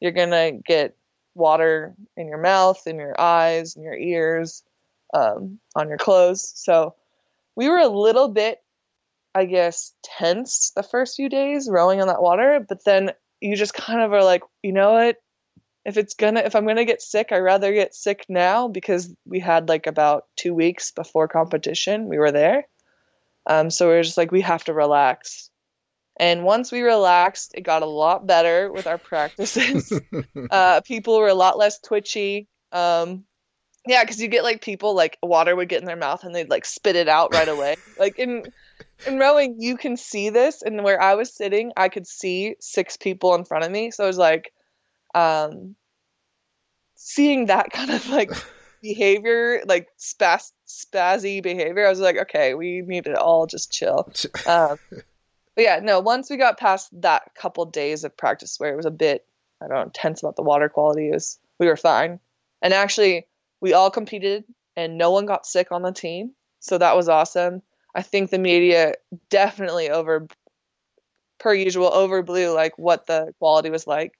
you're 0.00 0.12
gonna 0.12 0.52
get 0.52 0.96
water 1.34 1.94
in 2.16 2.28
your 2.28 2.38
mouth, 2.38 2.86
in 2.86 2.96
your 2.96 3.18
eyes, 3.20 3.76
in 3.76 3.82
your 3.82 3.96
ears, 3.96 4.62
um, 5.14 5.58
on 5.74 5.88
your 5.88 5.98
clothes. 5.98 6.52
So 6.56 6.94
we 7.54 7.68
were 7.68 7.78
a 7.78 7.88
little 7.88 8.28
bit, 8.28 8.62
I 9.34 9.44
guess, 9.44 9.92
tense 10.02 10.72
the 10.74 10.82
first 10.82 11.16
few 11.16 11.28
days 11.28 11.68
rowing 11.70 12.00
on 12.00 12.08
that 12.08 12.22
water, 12.22 12.64
but 12.66 12.84
then 12.84 13.12
you 13.40 13.56
just 13.56 13.74
kind 13.74 14.00
of 14.00 14.12
are 14.12 14.24
like, 14.24 14.42
you 14.62 14.72
know 14.72 14.92
what? 14.92 15.16
If 15.86 15.96
it's 15.96 16.14
gonna, 16.14 16.40
if 16.40 16.56
I'm 16.56 16.66
gonna 16.66 16.84
get 16.84 17.00
sick, 17.00 17.30
I'd 17.30 17.38
rather 17.38 17.72
get 17.72 17.94
sick 17.94 18.26
now 18.28 18.68
because 18.68 19.14
we 19.24 19.40
had 19.40 19.68
like 19.68 19.86
about 19.86 20.24
two 20.36 20.52
weeks 20.52 20.90
before 20.90 21.28
competition. 21.28 22.08
We 22.08 22.18
were 22.18 22.32
there. 22.32 22.66
Um, 23.46 23.70
so 23.70 23.88
we 23.88 23.94
are 23.94 24.02
just 24.02 24.16
like, 24.16 24.32
we 24.32 24.40
have 24.40 24.64
to 24.64 24.74
relax. 24.74 25.50
And 26.18 26.44
once 26.44 26.72
we 26.72 26.82
relaxed, 26.82 27.52
it 27.54 27.60
got 27.60 27.82
a 27.82 27.86
lot 27.86 28.26
better 28.26 28.72
with 28.72 28.86
our 28.86 28.98
practices. 28.98 29.92
uh, 30.50 30.80
people 30.80 31.18
were 31.18 31.28
a 31.28 31.34
lot 31.34 31.58
less 31.58 31.78
twitchy. 31.78 32.48
Um, 32.72 33.24
yeah, 33.86 34.02
because 34.02 34.20
you 34.20 34.28
get 34.28 34.42
like 34.42 34.62
people 34.62 34.94
like 34.94 35.18
water 35.22 35.54
would 35.54 35.68
get 35.68 35.80
in 35.80 35.86
their 35.86 35.94
mouth 35.94 36.24
and 36.24 36.34
they'd 36.34 36.50
like 36.50 36.64
spit 36.64 36.96
it 36.96 37.08
out 37.08 37.32
right 37.32 37.48
away. 37.48 37.76
like 37.98 38.18
in 38.18 38.42
in 39.06 39.18
rowing, 39.18 39.56
you 39.60 39.76
can 39.76 39.96
see 39.96 40.30
this, 40.30 40.62
and 40.62 40.82
where 40.82 41.00
I 41.00 41.14
was 41.14 41.32
sitting, 41.32 41.72
I 41.76 41.88
could 41.88 42.06
see 42.06 42.56
six 42.60 42.96
people 42.96 43.34
in 43.34 43.44
front 43.44 43.64
of 43.64 43.70
me. 43.70 43.90
So 43.90 44.04
it 44.04 44.08
was 44.08 44.18
like, 44.18 44.52
um, 45.16 45.74
seeing 46.94 47.46
that 47.46 47.70
kind 47.72 47.90
of 47.90 48.08
like 48.08 48.30
behavior, 48.82 49.62
like 49.66 49.88
spaz 49.98 50.52
spazzy 50.68 51.42
behavior. 51.42 51.86
I 51.86 51.90
was 51.90 52.00
like, 52.00 52.18
okay, 52.18 52.54
we 52.54 52.82
need 52.82 53.04
to 53.04 53.18
all 53.20 53.46
just 53.46 53.72
chill. 53.72 54.12
Um, 54.46 54.78
but 55.56 55.62
yeah, 55.62 55.80
no, 55.82 56.00
once 56.00 56.28
we 56.28 56.36
got 56.36 56.58
past 56.58 56.90
that 57.00 57.34
couple 57.34 57.64
days 57.64 58.04
of 58.04 58.14
practice 58.14 58.60
where 58.60 58.70
it 58.74 58.76
was 58.76 58.84
a 58.84 58.90
bit, 58.90 59.24
I 59.62 59.68
don't 59.68 59.86
know, 59.86 59.90
tense 59.94 60.22
about 60.22 60.36
the 60.36 60.42
water 60.42 60.68
quality, 60.68 61.08
is 61.08 61.38
we 61.58 61.66
were 61.66 61.78
fine. 61.78 62.20
And 62.60 62.74
actually, 62.74 63.26
we 63.62 63.72
all 63.72 63.90
competed 63.90 64.44
and 64.76 64.98
no 64.98 65.10
one 65.12 65.24
got 65.24 65.46
sick 65.46 65.72
on 65.72 65.80
the 65.80 65.92
team. 65.92 66.32
So 66.60 66.76
that 66.76 66.94
was 66.94 67.08
awesome. 67.08 67.62
I 67.94 68.02
think 68.02 68.28
the 68.28 68.38
media 68.38 68.96
definitely 69.30 69.88
over, 69.88 70.28
per 71.38 71.54
usual, 71.54 71.90
overblew 71.90 72.54
like 72.54 72.76
what 72.76 73.06
the 73.06 73.32
quality 73.38 73.70
was 73.70 73.86
like. 73.86 74.12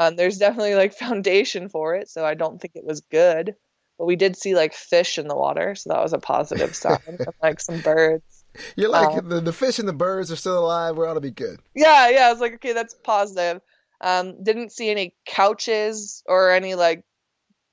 Um, 0.00 0.16
there's 0.16 0.38
definitely 0.38 0.76
like 0.76 0.94
foundation 0.94 1.68
for 1.68 1.94
it, 1.94 2.08
so 2.08 2.24
I 2.24 2.32
don't 2.32 2.58
think 2.58 2.74
it 2.74 2.86
was 2.86 3.02
good. 3.02 3.54
But 3.98 4.06
we 4.06 4.16
did 4.16 4.34
see 4.34 4.54
like 4.54 4.72
fish 4.72 5.18
in 5.18 5.28
the 5.28 5.36
water, 5.36 5.74
so 5.74 5.90
that 5.90 6.02
was 6.02 6.14
a 6.14 6.18
positive 6.18 6.74
sign, 6.74 6.98
and, 7.06 7.20
like 7.42 7.60
some 7.60 7.82
birds. 7.82 8.44
You're 8.76 8.88
like 8.88 9.18
um, 9.18 9.28
the, 9.28 9.42
the 9.42 9.52
fish 9.52 9.78
and 9.78 9.86
the 9.86 9.92
birds 9.92 10.32
are 10.32 10.36
still 10.36 10.58
alive. 10.58 10.96
We 10.96 11.04
ought 11.04 11.14
to 11.14 11.20
be 11.20 11.30
good. 11.30 11.60
Yeah, 11.74 12.08
yeah. 12.08 12.28
I 12.28 12.32
was 12.32 12.40
like, 12.40 12.54
okay, 12.54 12.72
that's 12.72 12.94
positive. 13.04 13.60
Um, 14.00 14.42
didn't 14.42 14.72
see 14.72 14.88
any 14.88 15.14
couches 15.26 16.22
or 16.26 16.50
any 16.50 16.76
like 16.76 17.04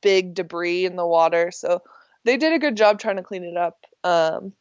big 0.01 0.33
debris 0.33 0.83
in 0.83 0.97
the 0.97 1.07
water, 1.07 1.51
so 1.51 1.81
they 2.25 2.35
did 2.35 2.51
a 2.51 2.59
good 2.59 2.75
job 2.75 2.99
trying 2.99 3.15
to 3.15 3.23
clean 3.23 3.45
it 3.45 3.55
up. 3.55 3.77
Um, 4.03 4.51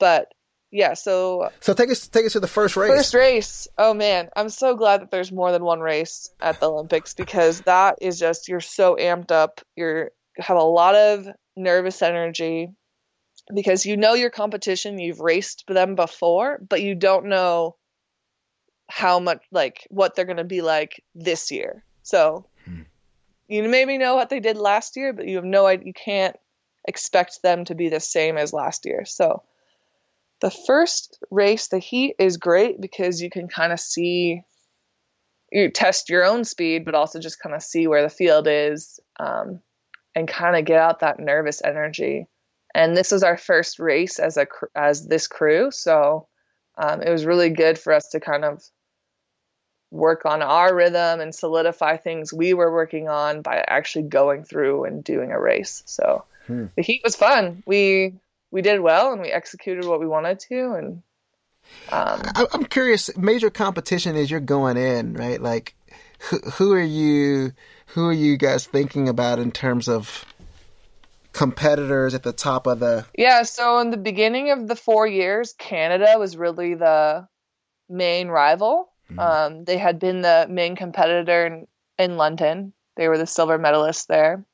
but 0.00 0.32
yeah, 0.70 0.94
so 0.94 1.50
so 1.60 1.72
take 1.72 1.90
us 1.90 2.08
take 2.08 2.26
us 2.26 2.32
to 2.32 2.40
the 2.40 2.46
first 2.46 2.76
race. 2.76 2.90
First 2.90 3.14
race. 3.14 3.68
Oh 3.78 3.94
man, 3.94 4.28
I'm 4.36 4.50
so 4.50 4.76
glad 4.76 5.00
that 5.00 5.10
there's 5.10 5.32
more 5.32 5.50
than 5.50 5.64
one 5.64 5.80
race 5.80 6.30
at 6.40 6.60
the 6.60 6.70
Olympics 6.70 7.14
because 7.14 7.62
that 7.62 7.98
is 8.02 8.18
just 8.18 8.48
you're 8.48 8.60
so 8.60 8.96
amped 8.96 9.30
up. 9.30 9.62
You're 9.76 10.10
have 10.36 10.58
a 10.58 10.62
lot 10.62 10.94
of 10.94 11.26
nervous 11.56 12.02
energy 12.02 12.68
because 13.54 13.86
you 13.86 13.96
know 13.96 14.12
your 14.12 14.30
competition, 14.30 14.98
you've 14.98 15.20
raced 15.20 15.64
them 15.66 15.94
before, 15.94 16.60
but 16.68 16.82
you 16.82 16.94
don't 16.94 17.26
know 17.26 17.76
how 18.90 19.20
much 19.20 19.42
like 19.50 19.86
what 19.90 20.14
they're 20.14 20.26
going 20.26 20.36
to 20.36 20.44
be 20.44 20.60
like 20.60 21.02
this 21.14 21.50
year. 21.50 21.84
So 22.02 22.46
hmm. 22.66 22.82
you 23.48 23.62
maybe 23.62 23.96
know 23.96 24.16
what 24.16 24.28
they 24.28 24.40
did 24.40 24.58
last 24.58 24.96
year, 24.96 25.14
but 25.14 25.26
you 25.26 25.36
have 25.36 25.44
no 25.44 25.66
idea. 25.66 25.86
You 25.86 25.92
can't 25.94 26.36
expect 26.86 27.42
them 27.42 27.64
to 27.66 27.74
be 27.74 27.88
the 27.88 28.00
same 28.00 28.36
as 28.36 28.52
last 28.52 28.84
year. 28.84 29.04
So 29.06 29.42
the 30.40 30.50
first 30.50 31.18
race, 31.30 31.68
the 31.68 31.78
heat, 31.78 32.14
is 32.18 32.36
great 32.36 32.80
because 32.80 33.20
you 33.20 33.30
can 33.30 33.48
kind 33.48 33.72
of 33.72 33.80
see, 33.80 34.42
you 35.50 35.70
test 35.70 36.08
your 36.08 36.24
own 36.24 36.44
speed, 36.44 36.84
but 36.84 36.94
also 36.94 37.18
just 37.18 37.40
kind 37.40 37.54
of 37.54 37.62
see 37.62 37.86
where 37.86 38.02
the 38.02 38.08
field 38.08 38.46
is 38.48 39.00
um, 39.18 39.60
and 40.14 40.28
kind 40.28 40.56
of 40.56 40.64
get 40.64 40.80
out 40.80 41.00
that 41.00 41.18
nervous 41.18 41.62
energy. 41.64 42.26
And 42.74 42.96
this 42.96 43.10
was 43.10 43.22
our 43.22 43.36
first 43.36 43.78
race 43.78 44.18
as 44.18 44.36
a 44.36 44.46
as 44.74 45.06
this 45.06 45.26
crew 45.26 45.70
so 45.70 46.28
um, 46.76 47.02
it 47.02 47.10
was 47.10 47.24
really 47.24 47.50
good 47.50 47.78
for 47.78 47.92
us 47.92 48.10
to 48.10 48.20
kind 48.20 48.44
of 48.44 48.62
work 49.90 50.26
on 50.26 50.42
our 50.42 50.74
rhythm 50.74 51.20
and 51.20 51.34
solidify 51.34 51.96
things 51.96 52.32
we 52.32 52.52
were 52.52 52.72
working 52.72 53.08
on 53.08 53.40
by 53.40 53.64
actually 53.66 54.04
going 54.04 54.44
through 54.44 54.84
and 54.84 55.02
doing 55.02 55.32
a 55.32 55.40
race 55.40 55.82
so. 55.86 56.24
Hmm. 56.46 56.66
the 56.76 56.82
heat 56.82 57.02
was 57.04 57.14
fun. 57.16 57.62
We 57.66 58.14
we 58.50 58.62
did 58.62 58.80
well 58.80 59.12
and 59.12 59.20
we 59.20 59.28
executed 59.28 59.84
what 59.84 60.00
we 60.00 60.06
wanted 60.06 60.38
to 60.38 60.72
and 60.72 61.02
um, 61.90 62.22
i'm 62.52 62.64
curious 62.64 63.14
major 63.16 63.50
competition 63.50 64.16
is 64.16 64.30
you're 64.30 64.40
going 64.40 64.76
in 64.76 65.14
right? 65.14 65.40
Like 65.40 65.74
who, 66.18 66.38
who 66.52 66.72
are 66.72 66.80
you 66.80 67.52
who 67.86 68.08
are 68.08 68.12
you 68.12 68.36
guys 68.36 68.66
thinking 68.66 69.08
about 69.08 69.38
in 69.38 69.52
terms 69.52 69.88
of 69.88 70.24
competitors 71.32 72.14
at 72.14 72.22
the 72.22 72.32
top 72.32 72.66
of 72.66 72.80
the 72.80 73.04
yeah 73.16 73.42
so 73.42 73.78
in 73.78 73.90
the 73.90 73.96
beginning 73.96 74.50
of 74.50 74.66
the 74.66 74.74
four 74.74 75.06
years 75.06 75.54
canada 75.58 76.14
was 76.18 76.36
really 76.36 76.74
the 76.74 77.28
main 77.88 78.28
rival. 78.28 78.90
Mm-hmm. 79.10 79.18
um, 79.20 79.64
they 79.64 79.78
had 79.78 79.98
been 79.98 80.20
the 80.20 80.46
main 80.50 80.76
competitor 80.76 81.46
in, 81.46 81.66
in 81.98 82.16
london. 82.16 82.72
They 82.96 83.08
were 83.08 83.16
the 83.16 83.26
silver 83.26 83.58
medalists 83.58 84.06
there. 84.06 84.44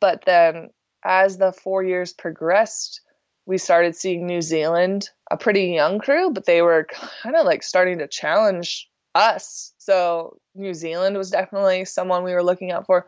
But 0.00 0.24
then 0.24 0.70
as 1.04 1.36
the 1.36 1.52
four 1.52 1.82
years 1.82 2.12
progressed 2.12 3.00
we 3.46 3.58
started 3.58 3.94
seeing 3.94 4.26
new 4.26 4.40
zealand 4.40 5.10
a 5.30 5.36
pretty 5.36 5.66
young 5.66 5.98
crew 5.98 6.30
but 6.30 6.46
they 6.46 6.62
were 6.62 6.86
kind 7.22 7.36
of 7.36 7.44
like 7.44 7.62
starting 7.62 7.98
to 7.98 8.08
challenge 8.08 8.88
us 9.14 9.72
so 9.78 10.36
new 10.54 10.74
zealand 10.74 11.16
was 11.16 11.30
definitely 11.30 11.84
someone 11.84 12.24
we 12.24 12.32
were 12.32 12.42
looking 12.42 12.72
out 12.72 12.86
for 12.86 13.06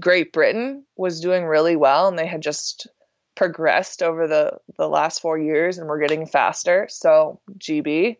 Great 0.00 0.32
Britain 0.32 0.84
was 0.96 1.20
doing 1.20 1.44
really 1.44 1.76
well 1.76 2.08
and 2.08 2.18
they 2.18 2.26
had 2.26 2.42
just 2.42 2.86
progressed 3.34 4.02
over 4.02 4.26
the, 4.26 4.58
the 4.76 4.88
last 4.88 5.20
four 5.20 5.38
years 5.38 5.78
and 5.78 5.88
were 5.88 5.98
getting 5.98 6.26
faster. 6.26 6.86
So 6.90 7.40
GB. 7.58 8.16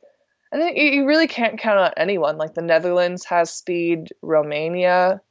And 0.50 0.60
then 0.60 0.76
you 0.76 1.06
really 1.06 1.28
can't 1.28 1.58
count 1.58 1.78
on 1.78 1.92
anyone. 1.96 2.36
Like 2.36 2.54
the 2.54 2.62
Netherlands 2.62 3.24
has 3.26 3.50
speed, 3.52 4.08
Romania, 4.20 5.22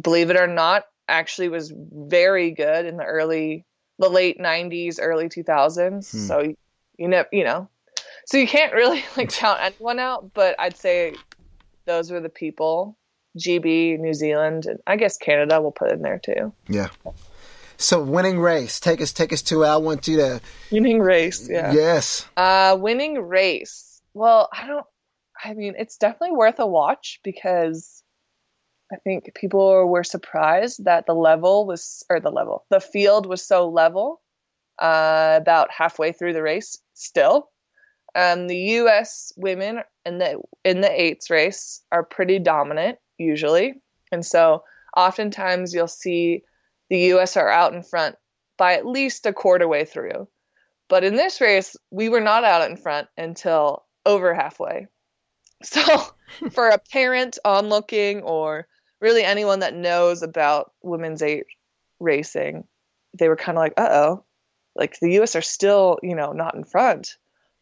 believe 0.00 0.30
it 0.30 0.36
or 0.36 0.46
not, 0.46 0.84
actually 1.08 1.48
was 1.48 1.72
very 1.76 2.50
good 2.50 2.86
in 2.86 2.96
the 2.96 3.04
early 3.04 3.66
the 3.98 4.08
late 4.08 4.38
90s, 4.38 4.98
early 5.00 5.28
2000s. 5.28 6.10
Hmm. 6.10 6.18
So 6.18 6.54
you 6.96 7.08
know, 7.08 7.24
you 7.32 7.44
know. 7.44 7.68
So 8.26 8.36
you 8.36 8.46
can't 8.46 8.72
really 8.72 9.04
like 9.16 9.30
count 9.30 9.60
anyone 9.62 9.98
out, 9.98 10.32
but 10.34 10.54
I'd 10.58 10.76
say 10.76 11.14
those 11.86 12.10
were 12.10 12.20
the 12.20 12.28
people 12.28 12.96
GB, 13.38 13.98
New 13.98 14.14
Zealand, 14.14 14.66
and 14.66 14.80
I 14.86 14.96
guess 14.96 15.16
Canada 15.16 15.60
will 15.60 15.72
put 15.72 15.90
in 15.92 16.02
there 16.02 16.18
too. 16.18 16.52
Yeah. 16.68 16.88
So 17.76 18.02
winning 18.02 18.40
race, 18.40 18.80
take 18.80 19.00
us 19.00 19.12
take 19.12 19.32
us 19.32 19.42
to. 19.42 19.64
I 19.64 19.76
want 19.76 20.08
you 20.08 20.16
to 20.16 20.40
winning 20.72 21.00
race. 21.00 21.48
Yeah. 21.48 21.72
Yes. 21.72 22.26
Uh, 22.36 22.76
winning 22.78 23.20
race. 23.20 24.02
Well, 24.14 24.48
I 24.52 24.66
don't. 24.66 24.86
I 25.42 25.54
mean, 25.54 25.74
it's 25.78 25.96
definitely 25.96 26.36
worth 26.36 26.58
a 26.58 26.66
watch 26.66 27.20
because 27.22 27.97
I 28.92 28.96
think 28.96 29.34
people 29.34 29.86
were 29.86 30.04
surprised 30.04 30.84
that 30.84 31.06
the 31.06 31.14
level 31.14 31.66
was, 31.66 32.02
or 32.08 32.20
the 32.20 32.30
level, 32.30 32.64
the 32.70 32.80
field 32.80 33.26
was 33.26 33.44
so 33.44 33.68
level. 33.68 34.20
Uh, 34.80 35.36
about 35.42 35.72
halfway 35.72 36.12
through 36.12 36.32
the 36.32 36.42
race, 36.42 36.78
still, 36.94 37.50
um, 38.14 38.46
the 38.46 38.56
U.S. 38.56 39.32
women 39.36 39.80
in 40.04 40.18
the 40.18 40.40
in 40.64 40.80
the 40.80 40.90
eights 40.90 41.30
race 41.30 41.82
are 41.92 42.02
pretty 42.02 42.38
dominant 42.38 42.98
usually. 43.18 43.74
And 44.12 44.24
so 44.24 44.64
oftentimes 44.96 45.74
you'll 45.74 45.88
see 45.88 46.42
the 46.88 46.98
US 47.12 47.36
are 47.36 47.50
out 47.50 47.74
in 47.74 47.82
front 47.82 48.16
by 48.56 48.74
at 48.74 48.86
least 48.86 49.26
a 49.26 49.32
quarter 49.32 49.68
way 49.68 49.84
through. 49.84 50.28
But 50.88 51.04
in 51.04 51.16
this 51.16 51.40
race, 51.40 51.76
we 51.90 52.08
were 52.08 52.20
not 52.20 52.44
out 52.44 52.68
in 52.68 52.76
front 52.76 53.08
until 53.16 53.84
over 54.06 54.34
halfway. 54.34 54.86
So 55.64 55.82
for 56.52 56.68
a 56.68 56.78
parent 56.78 57.36
onlooking 57.44 58.22
or 58.22 58.68
really 59.00 59.24
anyone 59.24 59.60
that 59.60 59.74
knows 59.74 60.22
about 60.22 60.72
women's 60.82 61.22
eight 61.22 61.46
racing, 62.00 62.64
they 63.18 63.28
were 63.28 63.36
kind 63.36 63.56
of 63.56 63.62
like, 63.62 63.74
uh 63.76 63.88
oh, 63.90 64.24
like 64.74 64.98
the 65.00 65.20
US 65.20 65.36
are 65.36 65.42
still, 65.42 65.98
you 66.02 66.14
know, 66.14 66.32
not 66.32 66.54
in 66.54 66.64
front. 66.64 67.16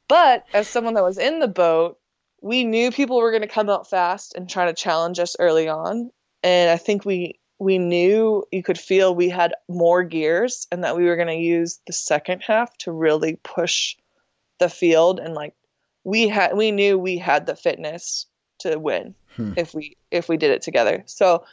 But 0.08 0.44
as 0.54 0.68
someone 0.68 0.94
that 0.94 1.02
was 1.02 1.18
in 1.18 1.40
the 1.40 1.48
boat, 1.48 1.98
we 2.40 2.64
knew 2.64 2.92
people 2.92 3.16
were 3.16 3.30
going 3.30 3.42
to 3.42 3.48
come 3.48 3.68
out 3.68 3.90
fast 3.90 4.34
and 4.34 4.48
try 4.48 4.66
to 4.66 4.74
challenge 4.74 5.18
us 5.18 5.36
early 5.38 5.68
on. 5.68 6.10
And 6.42 6.70
I 6.70 6.76
think 6.76 7.04
we 7.04 7.40
we 7.58 7.78
knew 7.78 8.44
you 8.52 8.62
could 8.62 8.78
feel 8.78 9.14
we 9.14 9.30
had 9.30 9.54
more 9.68 10.02
gears 10.02 10.66
and 10.70 10.84
that 10.84 10.96
we 10.96 11.06
were 11.06 11.16
going 11.16 11.28
to 11.28 11.34
use 11.34 11.80
the 11.86 11.92
second 11.92 12.42
half 12.42 12.76
to 12.78 12.92
really 12.92 13.36
push 13.42 13.96
the 14.58 14.68
field 14.68 15.18
and 15.18 15.34
like 15.34 15.54
we 16.04 16.28
had 16.28 16.56
we 16.56 16.70
knew 16.70 16.98
we 16.98 17.18
had 17.18 17.46
the 17.46 17.56
fitness 17.56 18.26
to 18.60 18.78
win 18.78 19.14
hmm. 19.36 19.52
if 19.56 19.74
we 19.74 19.96
if 20.10 20.28
we 20.28 20.36
did 20.36 20.50
it 20.50 20.62
together. 20.62 21.02
So 21.06 21.44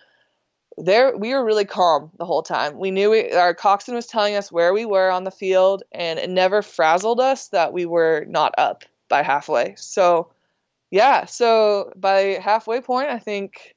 there 0.77 1.15
we 1.15 1.33
were 1.33 1.45
really 1.45 1.65
calm 1.65 2.11
the 2.17 2.25
whole 2.25 2.43
time. 2.43 2.77
We 2.77 2.91
knew 2.91 3.11
we, 3.11 3.31
our 3.31 3.53
coxswain 3.53 3.95
was 3.95 4.07
telling 4.07 4.35
us 4.35 4.51
where 4.51 4.73
we 4.73 4.85
were 4.85 5.09
on 5.11 5.23
the 5.23 5.31
field 5.31 5.83
and 5.91 6.19
it 6.19 6.29
never 6.29 6.61
frazzled 6.61 7.19
us 7.19 7.49
that 7.49 7.73
we 7.73 7.85
were 7.85 8.25
not 8.27 8.55
up 8.57 8.83
by 9.09 9.21
halfway. 9.21 9.75
So 9.77 10.31
yeah, 10.89 11.25
so 11.25 11.91
by 11.95 12.39
halfway 12.41 12.81
point 12.81 13.09
I 13.09 13.19
think 13.19 13.75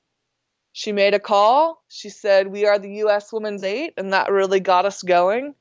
she 0.72 0.92
made 0.92 1.14
a 1.14 1.20
call. 1.20 1.82
She 1.88 2.08
said 2.08 2.48
we 2.48 2.66
are 2.66 2.78
the 2.78 2.94
US 3.04 3.32
Women's 3.32 3.64
8 3.64 3.94
and 3.96 4.12
that 4.12 4.30
really 4.30 4.60
got 4.60 4.86
us 4.86 5.02
going 5.02 5.54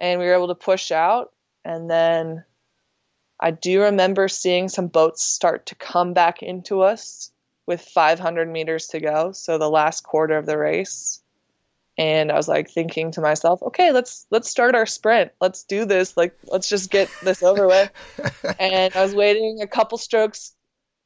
and 0.00 0.20
we 0.20 0.26
were 0.26 0.34
able 0.34 0.48
to 0.48 0.54
push 0.54 0.90
out 0.90 1.32
and 1.64 1.90
then 1.90 2.44
I 3.40 3.50
do 3.50 3.82
remember 3.82 4.28
seeing 4.28 4.68
some 4.68 4.88
boats 4.88 5.22
start 5.22 5.66
to 5.66 5.74
come 5.74 6.12
back 6.12 6.42
into 6.42 6.82
us 6.82 7.32
with 7.66 7.80
500 7.80 8.48
meters 8.48 8.88
to 8.88 9.00
go, 9.00 9.32
so 9.32 9.56
the 9.56 9.70
last 9.70 10.02
quarter 10.02 10.36
of 10.36 10.46
the 10.46 10.58
race. 10.58 11.22
And 11.96 12.30
I 12.30 12.34
was 12.34 12.48
like 12.48 12.70
thinking 12.70 13.12
to 13.12 13.20
myself, 13.20 13.62
okay, 13.62 13.92
let's 13.92 14.26
let's 14.30 14.50
start 14.50 14.74
our 14.74 14.86
sprint. 14.86 15.32
Let's 15.40 15.64
do 15.64 15.84
this. 15.84 16.16
Like 16.16 16.36
let's 16.44 16.68
just 16.68 16.90
get 16.90 17.10
this 17.22 17.42
over 17.42 17.66
with. 17.66 17.90
and 18.58 18.94
I 18.94 19.02
was 19.02 19.14
waiting 19.14 19.60
a 19.60 19.66
couple 19.66 19.98
strokes. 19.98 20.54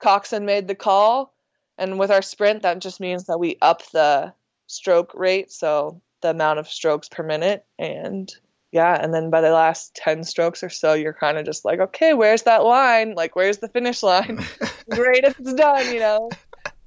Coxswain 0.01 0.45
made 0.45 0.69
the 0.69 0.75
call, 0.75 1.35
and 1.79 1.99
with 1.99 2.11
our 2.11 2.23
sprint, 2.23 2.63
that 2.63 2.81
just 2.81 3.01
means 3.01 3.25
that 3.25 3.39
we 3.39 3.59
up 3.63 3.83
the 3.93 4.33
stroke 4.67 5.13
rate, 5.15 5.51
so 5.53 6.01
the 6.21 6.31
amount 6.31 6.59
of 6.59 6.69
strokes 6.69 7.09
per 7.09 7.23
minute. 7.23 7.65
And 7.79 8.33
yeah, 8.75 8.99
and 9.01 9.15
then 9.15 9.31
by 9.31 9.41
the 9.41 9.53
last 9.53 9.95
10 9.95 10.25
strokes 10.25 10.65
or 10.65 10.69
so, 10.69 10.95
you're 10.95 11.13
kind 11.13 11.39
of 11.39 11.47
just 11.47 11.65
like, 11.65 11.79
okay, 11.79 12.13
where's 12.13 12.43
that 12.43 12.65
line? 12.65 13.15
Like, 13.15 13.37
where's 13.37 13.59
the 13.59 13.69
finish 13.69 14.03
line? 14.03 14.45
Great 14.91 15.23
if 15.23 15.39
it's 15.39 15.55
done, 15.55 15.95
you 15.95 16.01
know? 16.01 16.29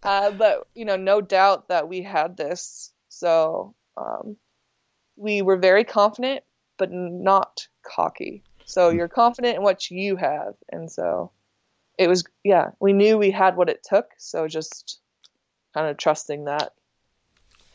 Uh, 0.04 0.32
but, 0.32 0.67
you 0.76 0.84
know, 0.84 0.97
no 0.97 1.21
doubt 1.21 1.69
that 1.69 1.88
we 1.88 2.02
had 2.02 2.36
this. 2.36 2.91
So 3.08 3.73
um, 3.95 4.36
we 5.15 5.41
were 5.41 5.56
very 5.56 5.86
confident, 5.86 6.43
but 6.78 6.91
not 6.91 7.65
cocky. 7.84 8.43
So 8.65 8.91
hmm. 8.91 8.97
you're 8.97 9.08
confident 9.08 9.56
in 9.56 9.63
what 9.63 9.89
you 9.89 10.17
have. 10.17 10.56
And 10.69 10.91
so 10.91 11.32
it 11.97 12.10
was, 12.10 12.26
yeah, 12.43 12.71
we 12.82 12.91
knew 12.91 13.17
we 13.17 13.32
had 13.32 13.56
what 13.56 13.69
it 13.69 13.88
took. 13.89 14.08
So 14.17 14.50
just 14.50 15.00
kind 15.73 15.88
of 15.88 15.95
trusting 15.95 16.43
that. 16.45 16.73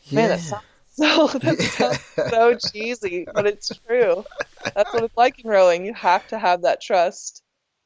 Yeah. 0.03 0.15
Man, 0.19 0.29
that 0.29 0.39
sounds 0.39 0.63
so 0.95 1.27
that's 1.27 1.71
so, 1.71 1.91
so 2.29 2.57
cheesy, 2.71 3.25
but 3.33 3.47
it's 3.47 3.71
true. 3.87 4.23
That's 4.75 4.93
what 4.93 5.03
it's 5.03 5.17
like 5.17 5.43
in 5.43 5.49
rowing. 5.49 5.85
You 5.85 5.93
have 5.95 6.27
to 6.27 6.37
have 6.37 6.61
that 6.61 6.81
trust 6.81 7.41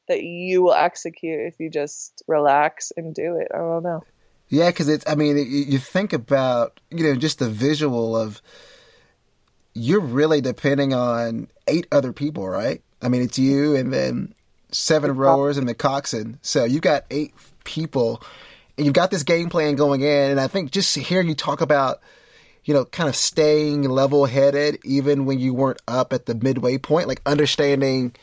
that 0.08 0.22
you 0.22 0.62
will 0.62 0.74
execute 0.74 1.40
if 1.40 1.58
you 1.58 1.70
just 1.70 2.22
relax 2.26 2.92
and 2.98 3.14
do 3.14 3.36
it. 3.36 3.48
I 3.54 3.58
don't 3.58 3.82
know. 3.82 4.04
Yeah, 4.48 4.68
because 4.68 4.88
it's. 4.88 5.04
I 5.08 5.14
mean, 5.14 5.38
you 5.38 5.78
think 5.78 6.12
about 6.12 6.80
you 6.90 7.04
know 7.04 7.16
just 7.16 7.38
the 7.38 7.48
visual 7.48 8.14
of 8.14 8.42
you're 9.72 10.00
really 10.00 10.42
depending 10.42 10.92
on 10.92 11.48
eight 11.66 11.86
other 11.90 12.12
people, 12.12 12.46
right? 12.46 12.82
I 13.00 13.08
mean, 13.08 13.22
it's 13.22 13.38
you 13.38 13.74
and 13.74 13.90
then 13.90 14.34
seven 14.70 15.16
rowers 15.16 15.56
and 15.56 15.66
the 15.66 15.74
coxswain. 15.74 16.38
So 16.42 16.64
you've 16.64 16.82
got 16.82 17.04
eight 17.10 17.32
people, 17.64 18.22
and 18.76 18.84
you've 18.84 18.94
got 18.94 19.10
this 19.10 19.22
game 19.22 19.48
plan 19.48 19.76
going 19.76 20.02
in. 20.02 20.30
And 20.30 20.40
I 20.40 20.46
think 20.46 20.72
just 20.72 20.94
hearing 20.96 21.28
you 21.28 21.34
talk 21.34 21.62
about 21.62 22.00
you 22.68 22.74
know, 22.74 22.84
kind 22.84 23.08
of 23.08 23.16
staying 23.16 23.84
level 23.84 24.26
headed 24.26 24.78
even 24.84 25.24
when 25.24 25.38
you 25.38 25.54
weren't 25.54 25.80
up 25.88 26.12
at 26.12 26.26
the 26.26 26.34
midway 26.34 26.76
point, 26.76 27.08
like 27.08 27.22
understanding 27.24 28.14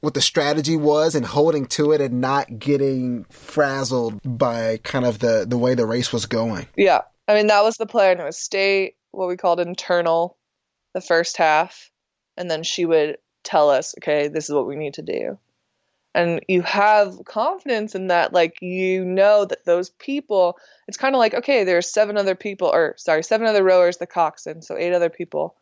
what 0.00 0.14
the 0.14 0.20
strategy 0.22 0.76
was 0.78 1.14
and 1.14 1.26
holding 1.26 1.66
to 1.66 1.92
it 1.92 2.00
and 2.00 2.22
not 2.22 2.58
getting 2.58 3.24
frazzled 3.24 4.18
by 4.24 4.78
kind 4.78 5.04
of 5.04 5.18
the, 5.18 5.44
the 5.46 5.58
way 5.58 5.74
the 5.74 5.84
race 5.84 6.10
was 6.10 6.24
going. 6.24 6.66
Yeah. 6.74 7.02
I 7.28 7.34
mean, 7.34 7.48
that 7.48 7.64
was 7.64 7.76
the 7.76 7.84
plan. 7.84 8.18
It 8.18 8.24
was 8.24 8.38
stay 8.38 8.94
what 9.10 9.28
we 9.28 9.36
called 9.36 9.60
internal 9.60 10.38
the 10.94 11.02
first 11.02 11.36
half, 11.36 11.90
and 12.38 12.50
then 12.50 12.62
she 12.62 12.86
would 12.86 13.18
tell 13.44 13.68
us, 13.68 13.94
okay, 13.98 14.28
this 14.28 14.48
is 14.48 14.54
what 14.54 14.66
we 14.66 14.76
need 14.76 14.94
to 14.94 15.02
do 15.02 15.38
and 16.16 16.40
you 16.48 16.62
have 16.62 17.24
confidence 17.26 17.94
in 17.94 18.06
that 18.06 18.32
like 18.32 18.60
you 18.62 19.04
know 19.04 19.44
that 19.44 19.64
those 19.66 19.90
people 19.90 20.58
it's 20.88 20.96
kind 20.96 21.14
of 21.14 21.18
like 21.18 21.34
okay 21.34 21.62
there's 21.62 21.92
seven 21.92 22.16
other 22.16 22.34
people 22.34 22.68
or 22.72 22.94
sorry 22.96 23.22
seven 23.22 23.46
other 23.46 23.62
rowers 23.62 23.98
the 23.98 24.06
coxswain 24.06 24.62
so 24.62 24.76
eight 24.76 24.92
other 24.92 25.10
people. 25.10 25.54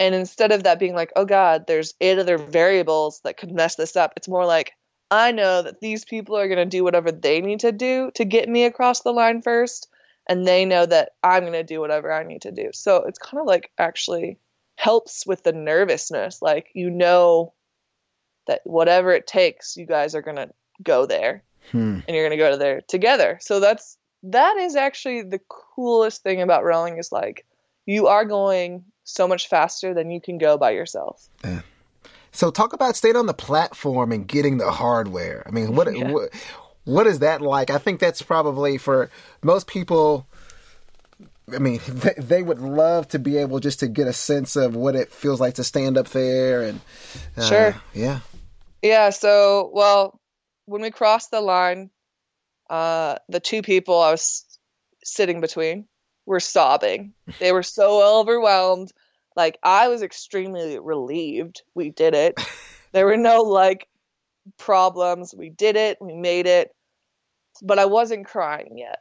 And 0.00 0.12
instead 0.12 0.50
of 0.50 0.64
that 0.64 0.80
being 0.80 0.94
like 0.94 1.12
oh 1.14 1.24
god 1.24 1.66
there's 1.68 1.94
eight 2.00 2.18
other 2.18 2.38
variables 2.38 3.20
that 3.22 3.36
could 3.36 3.52
mess 3.52 3.76
this 3.76 3.94
up 3.94 4.12
it's 4.16 4.26
more 4.26 4.44
like 4.44 4.72
i 5.10 5.30
know 5.30 5.62
that 5.62 5.80
these 5.80 6.04
people 6.04 6.36
are 6.36 6.48
going 6.48 6.58
to 6.58 6.64
do 6.64 6.82
whatever 6.82 7.12
they 7.12 7.40
need 7.40 7.60
to 7.60 7.70
do 7.70 8.10
to 8.14 8.24
get 8.24 8.48
me 8.48 8.64
across 8.64 9.02
the 9.02 9.12
line 9.12 9.40
first 9.40 9.88
and 10.28 10.46
they 10.46 10.64
know 10.64 10.84
that 10.84 11.10
i'm 11.22 11.42
going 11.42 11.52
to 11.52 11.62
do 11.62 11.80
whatever 11.80 12.12
i 12.12 12.24
need 12.24 12.42
to 12.42 12.50
do. 12.50 12.70
So 12.72 13.04
it's 13.04 13.18
kind 13.18 13.40
of 13.40 13.46
like 13.46 13.70
actually 13.78 14.38
helps 14.76 15.24
with 15.26 15.44
the 15.44 15.52
nervousness 15.52 16.42
like 16.42 16.70
you 16.74 16.90
know 16.90 17.52
that 18.46 18.60
whatever 18.64 19.12
it 19.12 19.26
takes, 19.26 19.76
you 19.76 19.86
guys 19.86 20.14
are 20.14 20.22
going 20.22 20.36
to 20.36 20.50
go 20.82 21.06
there 21.06 21.42
hmm. 21.70 22.00
and 22.06 22.08
you're 22.08 22.26
going 22.26 22.38
to 22.38 22.44
go 22.44 22.50
to 22.50 22.56
there 22.56 22.80
together. 22.82 23.38
So 23.40 23.60
that's 23.60 23.96
that 24.24 24.56
is 24.56 24.76
actually 24.76 25.22
the 25.22 25.40
coolest 25.48 26.22
thing 26.22 26.40
about 26.40 26.64
rowing 26.64 26.98
is 26.98 27.12
like 27.12 27.44
you 27.86 28.06
are 28.06 28.24
going 28.24 28.84
so 29.04 29.28
much 29.28 29.48
faster 29.48 29.92
than 29.92 30.10
you 30.10 30.20
can 30.20 30.38
go 30.38 30.56
by 30.56 30.70
yourself. 30.70 31.28
Yeah. 31.44 31.60
So 32.32 32.50
talk 32.50 32.72
about 32.72 32.96
staying 32.96 33.16
on 33.16 33.26
the 33.26 33.34
platform 33.34 34.10
and 34.10 34.26
getting 34.26 34.58
the 34.58 34.70
hardware. 34.70 35.44
I 35.46 35.50
mean, 35.50 35.76
what 35.76 35.94
yeah. 35.96 36.10
what, 36.10 36.30
what 36.84 37.06
is 37.06 37.20
that 37.20 37.40
like? 37.40 37.70
I 37.70 37.78
think 37.78 38.00
that's 38.00 38.22
probably 38.22 38.78
for 38.78 39.10
most 39.42 39.66
people 39.66 40.26
I 41.52 41.58
mean, 41.58 41.80
they, 41.88 42.14
they, 42.16 42.42
would 42.42 42.60
love 42.60 43.08
to 43.08 43.18
be 43.18 43.36
able 43.36 43.60
just 43.60 43.80
to 43.80 43.88
get 43.88 44.06
a 44.06 44.12
sense 44.12 44.56
of 44.56 44.74
what 44.74 44.94
it 44.96 45.12
feels 45.12 45.40
like 45.40 45.54
to 45.54 45.64
stand 45.64 45.98
up 45.98 46.08
there 46.08 46.62
and 46.62 46.80
uh, 47.36 47.42
sure, 47.42 47.76
yeah, 47.92 48.20
yeah. 48.84 49.10
So, 49.10 49.70
well, 49.72 50.20
when 50.66 50.82
we 50.82 50.90
crossed 50.90 51.30
the 51.30 51.40
line, 51.40 51.90
uh, 52.70 53.16
the 53.28 53.40
two 53.40 53.62
people 53.62 54.00
I 54.00 54.10
was 54.10 54.44
sitting 55.02 55.40
between 55.40 55.86
were 56.26 56.40
sobbing. 56.40 57.14
They 57.40 57.52
were 57.52 57.62
so 57.62 58.20
overwhelmed. 58.20 58.92
Like 59.36 59.58
I 59.62 59.88
was 59.88 60.02
extremely 60.02 60.78
relieved 60.78 61.62
we 61.74 61.90
did 61.90 62.14
it. 62.14 62.38
There 62.92 63.06
were 63.06 63.16
no 63.16 63.42
like 63.42 63.88
problems. 64.56 65.34
We 65.36 65.50
did 65.50 65.74
it. 65.74 65.98
We 66.00 66.14
made 66.14 66.46
it. 66.46 66.70
But 67.60 67.80
I 67.80 67.86
wasn't 67.86 68.24
crying 68.24 68.78
yet. 68.78 69.00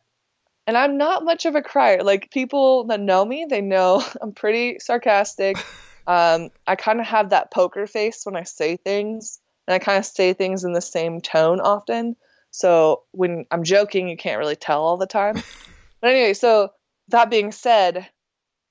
And 0.66 0.76
I'm 0.76 0.98
not 0.98 1.24
much 1.24 1.46
of 1.46 1.54
a 1.54 1.62
crier. 1.62 2.02
Like 2.02 2.32
people 2.32 2.86
that 2.86 3.00
know 3.00 3.24
me, 3.24 3.46
they 3.48 3.62
know 3.62 4.04
I'm 4.22 4.32
pretty 4.32 4.80
sarcastic. 4.80 5.58
Um, 6.06 6.50
I 6.68 6.76
kind 6.76 7.00
of 7.00 7.06
have 7.06 7.30
that 7.30 7.50
poker 7.50 7.88
face 7.88 8.26
when 8.26 8.36
I 8.36 8.44
say 8.44 8.76
things 8.76 9.40
and 9.68 9.76
I 9.76 9.80
kind 9.80 9.98
of 9.98 10.06
say 10.06 10.34
things 10.34 10.64
in 10.64 10.74
the 10.74 10.82
same 10.82 11.22
tone 11.22 11.60
often. 11.60 12.16
So 12.52 13.04
when 13.12 13.46
I'm 13.52 13.64
joking, 13.64 14.08
you 14.10 14.18
can't 14.18 14.40
really 14.40 14.56
tell 14.56 14.84
all 14.84 14.98
the 14.98 15.08
time. 15.08 15.36
but 16.02 16.12
anyway, 16.12 16.34
so 16.34 16.70
that 17.10 17.30
being 17.30 17.52
said, 17.52 18.08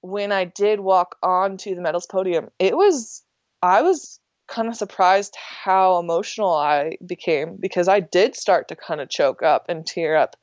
when 0.02 0.32
I 0.32 0.44
did 0.44 0.80
walk 0.80 1.16
onto 1.22 1.74
the 1.74 1.80
medals 1.80 2.06
podium, 2.06 2.50
it 2.58 2.76
was 2.76 3.22
I 3.62 3.82
was 3.82 4.20
kind 4.48 4.68
of 4.68 4.76
surprised 4.76 5.34
how 5.36 5.98
emotional 5.98 6.52
I 6.52 6.96
became 7.06 7.56
because 7.58 7.88
I 7.88 8.00
did 8.00 8.36
start 8.36 8.68
to 8.68 8.76
kind 8.76 9.00
of 9.00 9.08
choke 9.08 9.42
up 9.42 9.66
and 9.68 9.86
tear 9.86 10.16
up 10.16 10.36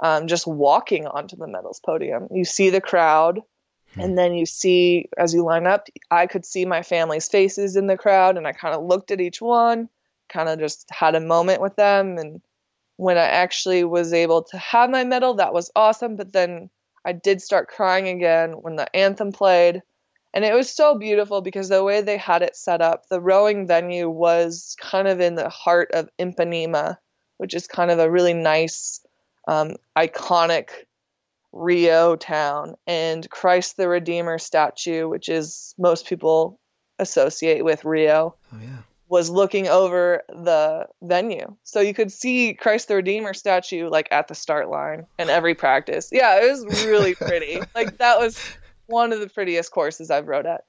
um, 0.00 0.26
just 0.26 0.46
walking 0.46 1.06
onto 1.06 1.36
the 1.36 1.48
medals 1.48 1.80
podium. 1.84 2.28
You 2.30 2.44
see 2.44 2.70
the 2.70 2.80
crowd, 2.80 3.40
hmm. 3.94 4.00
and 4.00 4.18
then 4.18 4.34
you 4.34 4.46
see 4.46 5.08
as 5.16 5.34
you 5.34 5.42
line 5.42 5.66
up, 5.66 5.88
I 6.10 6.26
could 6.26 6.44
see 6.44 6.64
my 6.64 6.82
family's 6.82 7.28
faces 7.28 7.76
in 7.76 7.86
the 7.86 7.96
crowd, 7.96 8.36
and 8.36 8.46
I 8.46 8.52
kind 8.52 8.74
of 8.74 8.84
looked 8.84 9.10
at 9.10 9.20
each 9.20 9.40
one, 9.40 9.88
kind 10.28 10.48
of 10.48 10.58
just 10.58 10.86
had 10.90 11.14
a 11.14 11.20
moment 11.20 11.60
with 11.60 11.76
them 11.76 12.18
and 12.18 12.40
when 12.96 13.18
I 13.18 13.24
actually 13.24 13.84
was 13.84 14.12
able 14.12 14.42
to 14.44 14.58
have 14.58 14.90
my 14.90 15.04
medal, 15.04 15.34
that 15.34 15.52
was 15.52 15.70
awesome. 15.76 16.16
But 16.16 16.32
then 16.32 16.70
I 17.04 17.12
did 17.12 17.42
start 17.42 17.68
crying 17.68 18.08
again 18.08 18.52
when 18.52 18.76
the 18.76 18.94
anthem 18.96 19.32
played. 19.32 19.82
And 20.34 20.44
it 20.44 20.54
was 20.54 20.70
so 20.70 20.98
beautiful 20.98 21.40
because 21.40 21.68
the 21.68 21.84
way 21.84 22.02
they 22.02 22.16
had 22.16 22.42
it 22.42 22.56
set 22.56 22.82
up, 22.82 23.08
the 23.08 23.20
rowing 23.20 23.66
venue 23.66 24.08
was 24.08 24.76
kind 24.80 25.08
of 25.08 25.20
in 25.20 25.34
the 25.34 25.48
heart 25.48 25.90
of 25.92 26.10
Ipanema, 26.18 26.98
which 27.38 27.54
is 27.54 27.66
kind 27.66 27.90
of 27.90 27.98
a 27.98 28.10
really 28.10 28.34
nice, 28.34 29.00
um, 29.48 29.76
iconic 29.96 30.68
Rio 31.52 32.16
town, 32.16 32.74
and 32.86 33.28
Christ 33.30 33.78
the 33.78 33.88
Redeemer 33.88 34.38
statue, 34.38 35.08
which 35.08 35.30
is 35.30 35.74
most 35.78 36.06
people 36.06 36.60
associate 36.98 37.64
with 37.64 37.86
Rio. 37.86 38.34
Oh 38.52 38.58
yeah. 38.60 38.82
Was 39.08 39.30
looking 39.30 39.68
over 39.68 40.24
the 40.28 40.88
venue. 41.00 41.54
So 41.62 41.80
you 41.80 41.94
could 41.94 42.10
see 42.10 42.54
Christ 42.54 42.88
the 42.88 42.96
Redeemer 42.96 43.34
statue 43.34 43.88
like 43.88 44.08
at 44.10 44.26
the 44.26 44.34
start 44.34 44.68
line 44.68 45.06
in 45.18 45.30
every 45.30 45.54
practice. 45.54 46.08
Yeah, 46.10 46.42
it 46.42 46.50
was 46.50 46.84
really 46.84 47.14
pretty. 47.16 47.60
like 47.74 47.98
that 47.98 48.18
was 48.18 48.38
one 48.86 49.12
of 49.12 49.20
the 49.20 49.28
prettiest 49.28 49.70
courses 49.70 50.10
I've 50.10 50.26
rode 50.26 50.46
at. 50.46 50.64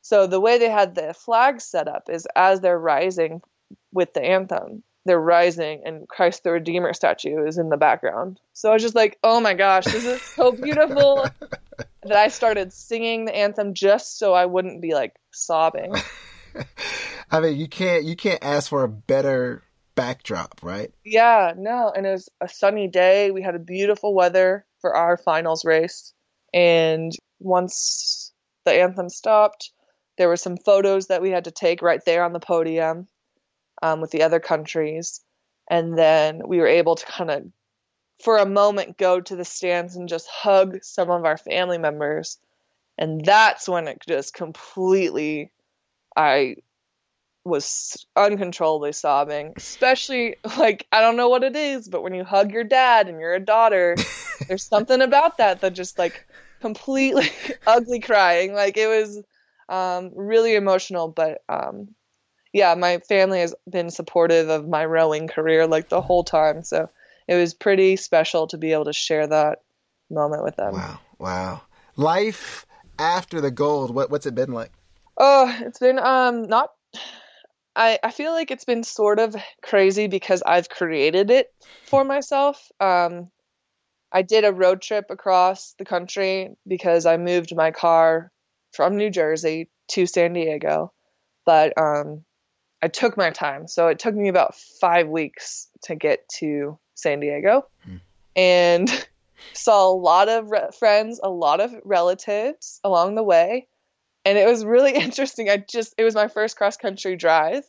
So 0.00 0.26
the 0.26 0.40
way 0.40 0.56
they 0.56 0.70
had 0.70 0.94
the 0.94 1.12
flags 1.12 1.64
set 1.64 1.88
up 1.88 2.08
is 2.08 2.26
as 2.34 2.60
they're 2.60 2.78
rising 2.78 3.42
with 3.92 4.14
the 4.14 4.22
anthem, 4.22 4.82
they're 5.04 5.20
rising 5.20 5.82
and 5.84 6.08
Christ 6.08 6.44
the 6.44 6.52
Redeemer 6.52 6.94
statue 6.94 7.44
is 7.46 7.58
in 7.58 7.68
the 7.68 7.76
background. 7.76 8.40
So 8.52 8.70
I 8.70 8.74
was 8.74 8.82
just 8.82 8.94
like, 8.94 9.18
oh 9.22 9.40
my 9.40 9.54
gosh, 9.54 9.84
this 9.84 10.04
is 10.04 10.22
so 10.22 10.52
beautiful 10.52 11.26
that 12.04 12.16
I 12.16 12.28
started 12.28 12.72
singing 12.72 13.24
the 13.24 13.36
anthem 13.36 13.74
just 13.74 14.18
so 14.18 14.32
I 14.32 14.46
wouldn't 14.46 14.80
be 14.80 14.94
like 14.94 15.14
sobbing. 15.32 15.94
I 17.30 17.40
mean, 17.40 17.56
you 17.56 17.68
can't 17.68 18.04
you 18.04 18.16
can't 18.16 18.42
ask 18.42 18.70
for 18.70 18.84
a 18.84 18.88
better 18.88 19.62
backdrop, 19.94 20.60
right? 20.62 20.92
Yeah, 21.04 21.52
no, 21.56 21.92
and 21.94 22.06
it 22.06 22.10
was 22.10 22.28
a 22.40 22.48
sunny 22.48 22.88
day. 22.88 23.30
We 23.30 23.42
had 23.42 23.54
a 23.54 23.60
beautiful 23.60 24.14
weather 24.14 24.64
for 24.80 24.94
our 24.94 25.16
finals 25.16 25.64
race, 25.64 26.12
and 26.54 27.12
once 27.38 28.32
the 28.64 28.72
anthem 28.72 29.08
stopped, 29.08 29.72
there 30.16 30.28
were 30.28 30.36
some 30.36 30.56
photos 30.56 31.06
that 31.06 31.22
we 31.22 31.30
had 31.30 31.44
to 31.44 31.50
take 31.50 31.82
right 31.82 32.04
there 32.04 32.24
on 32.24 32.32
the 32.32 32.40
podium 32.40 33.06
um, 33.82 34.00
with 34.00 34.10
the 34.10 34.22
other 34.22 34.40
countries. 34.40 35.20
And 35.70 35.96
then 35.98 36.42
we 36.46 36.58
were 36.58 36.66
able 36.66 36.94
to 36.94 37.06
kind 37.06 37.30
of, 37.30 37.44
for 38.22 38.38
a 38.38 38.46
moment, 38.46 38.98
go 38.98 39.20
to 39.20 39.36
the 39.36 39.44
stands 39.44 39.96
and 39.96 40.08
just 40.08 40.28
hug 40.28 40.78
some 40.82 41.10
of 41.10 41.24
our 41.24 41.36
family 41.36 41.78
members. 41.78 42.38
And 42.98 43.24
that's 43.24 43.68
when 43.68 43.88
it 43.88 43.98
just 44.06 44.32
completely, 44.32 45.52
I 46.16 46.56
was 47.44 48.06
uncontrollably 48.16 48.92
sobbing, 48.92 49.52
especially 49.56 50.36
like, 50.58 50.86
I 50.90 51.00
don't 51.00 51.16
know 51.16 51.28
what 51.28 51.44
it 51.44 51.54
is, 51.54 51.88
but 51.88 52.02
when 52.02 52.14
you 52.14 52.24
hug 52.24 52.52
your 52.52 52.64
dad 52.64 53.08
and 53.08 53.20
you're 53.20 53.34
a 53.34 53.40
daughter, 53.40 53.96
there's 54.48 54.64
something 54.64 55.00
about 55.00 55.38
that 55.38 55.60
that 55.60 55.74
just 55.74 55.98
like 55.98 56.26
completely 56.60 57.30
ugly 57.66 58.00
crying. 58.00 58.52
Like 58.52 58.76
it 58.76 58.88
was 58.88 59.22
um, 59.68 60.10
really 60.14 60.54
emotional, 60.56 61.08
but 61.08 61.42
um, 61.48 61.94
yeah, 62.52 62.74
my 62.74 62.98
family 62.98 63.40
has 63.40 63.54
been 63.70 63.90
supportive 63.90 64.48
of 64.48 64.68
my 64.68 64.84
rowing 64.84 65.28
career 65.28 65.66
like 65.66 65.88
the 65.88 66.00
whole 66.00 66.24
time. 66.24 66.64
So 66.64 66.88
it 67.28 67.36
was 67.36 67.54
pretty 67.54 67.96
special 67.96 68.46
to 68.48 68.58
be 68.58 68.72
able 68.72 68.86
to 68.86 68.92
share 68.92 69.26
that 69.26 69.60
moment 70.10 70.42
with 70.42 70.56
them. 70.56 70.72
Wow. 70.74 71.00
Wow. 71.18 71.62
Life 71.96 72.66
after 72.98 73.40
the 73.40 73.50
gold, 73.50 73.94
what, 73.94 74.10
what's 74.10 74.26
it 74.26 74.34
been 74.34 74.52
like? 74.52 74.72
Oh, 75.18 75.56
it's 75.62 75.78
been 75.78 75.98
um 75.98 76.42
not 76.48 76.70
I, 77.76 77.98
I 78.02 78.10
feel 78.10 78.32
like 78.32 78.50
it's 78.50 78.64
been 78.64 78.82
sort 78.82 79.18
of 79.18 79.36
crazy 79.62 80.06
because 80.06 80.42
I've 80.42 80.68
created 80.68 81.30
it 81.30 81.52
for 81.84 82.04
myself. 82.04 82.70
Um, 82.80 83.30
I 84.10 84.22
did 84.22 84.44
a 84.44 84.52
road 84.52 84.80
trip 84.80 85.06
across 85.10 85.74
the 85.78 85.84
country 85.84 86.56
because 86.66 87.04
I 87.04 87.18
moved 87.18 87.54
my 87.54 87.70
car 87.70 88.32
from 88.72 88.96
New 88.96 89.10
Jersey 89.10 89.68
to 89.88 90.06
San 90.06 90.32
Diego. 90.32 90.92
But 91.44 91.76
um, 91.78 92.24
I 92.82 92.88
took 92.88 93.16
my 93.16 93.30
time. 93.30 93.68
So 93.68 93.88
it 93.88 93.98
took 93.98 94.14
me 94.14 94.28
about 94.28 94.54
five 94.80 95.08
weeks 95.08 95.68
to 95.82 95.94
get 95.94 96.26
to 96.38 96.78
San 96.94 97.20
Diego 97.20 97.66
mm. 97.86 98.00
and 98.34 99.06
saw 99.52 99.90
a 99.90 99.94
lot 99.94 100.30
of 100.30 100.50
re- 100.50 100.70
friends, 100.78 101.20
a 101.22 101.28
lot 101.28 101.60
of 101.60 101.74
relatives 101.84 102.80
along 102.84 103.16
the 103.16 103.22
way. 103.22 103.68
And 104.26 104.36
it 104.36 104.46
was 104.46 104.64
really 104.64 104.92
interesting. 104.94 105.48
I 105.48 105.56
just, 105.56 105.94
it 105.96 106.04
was 106.04 106.14
my 106.14 106.28
first 106.28 106.58
cross 106.58 106.76
country 106.76 107.16
drive. 107.16 107.64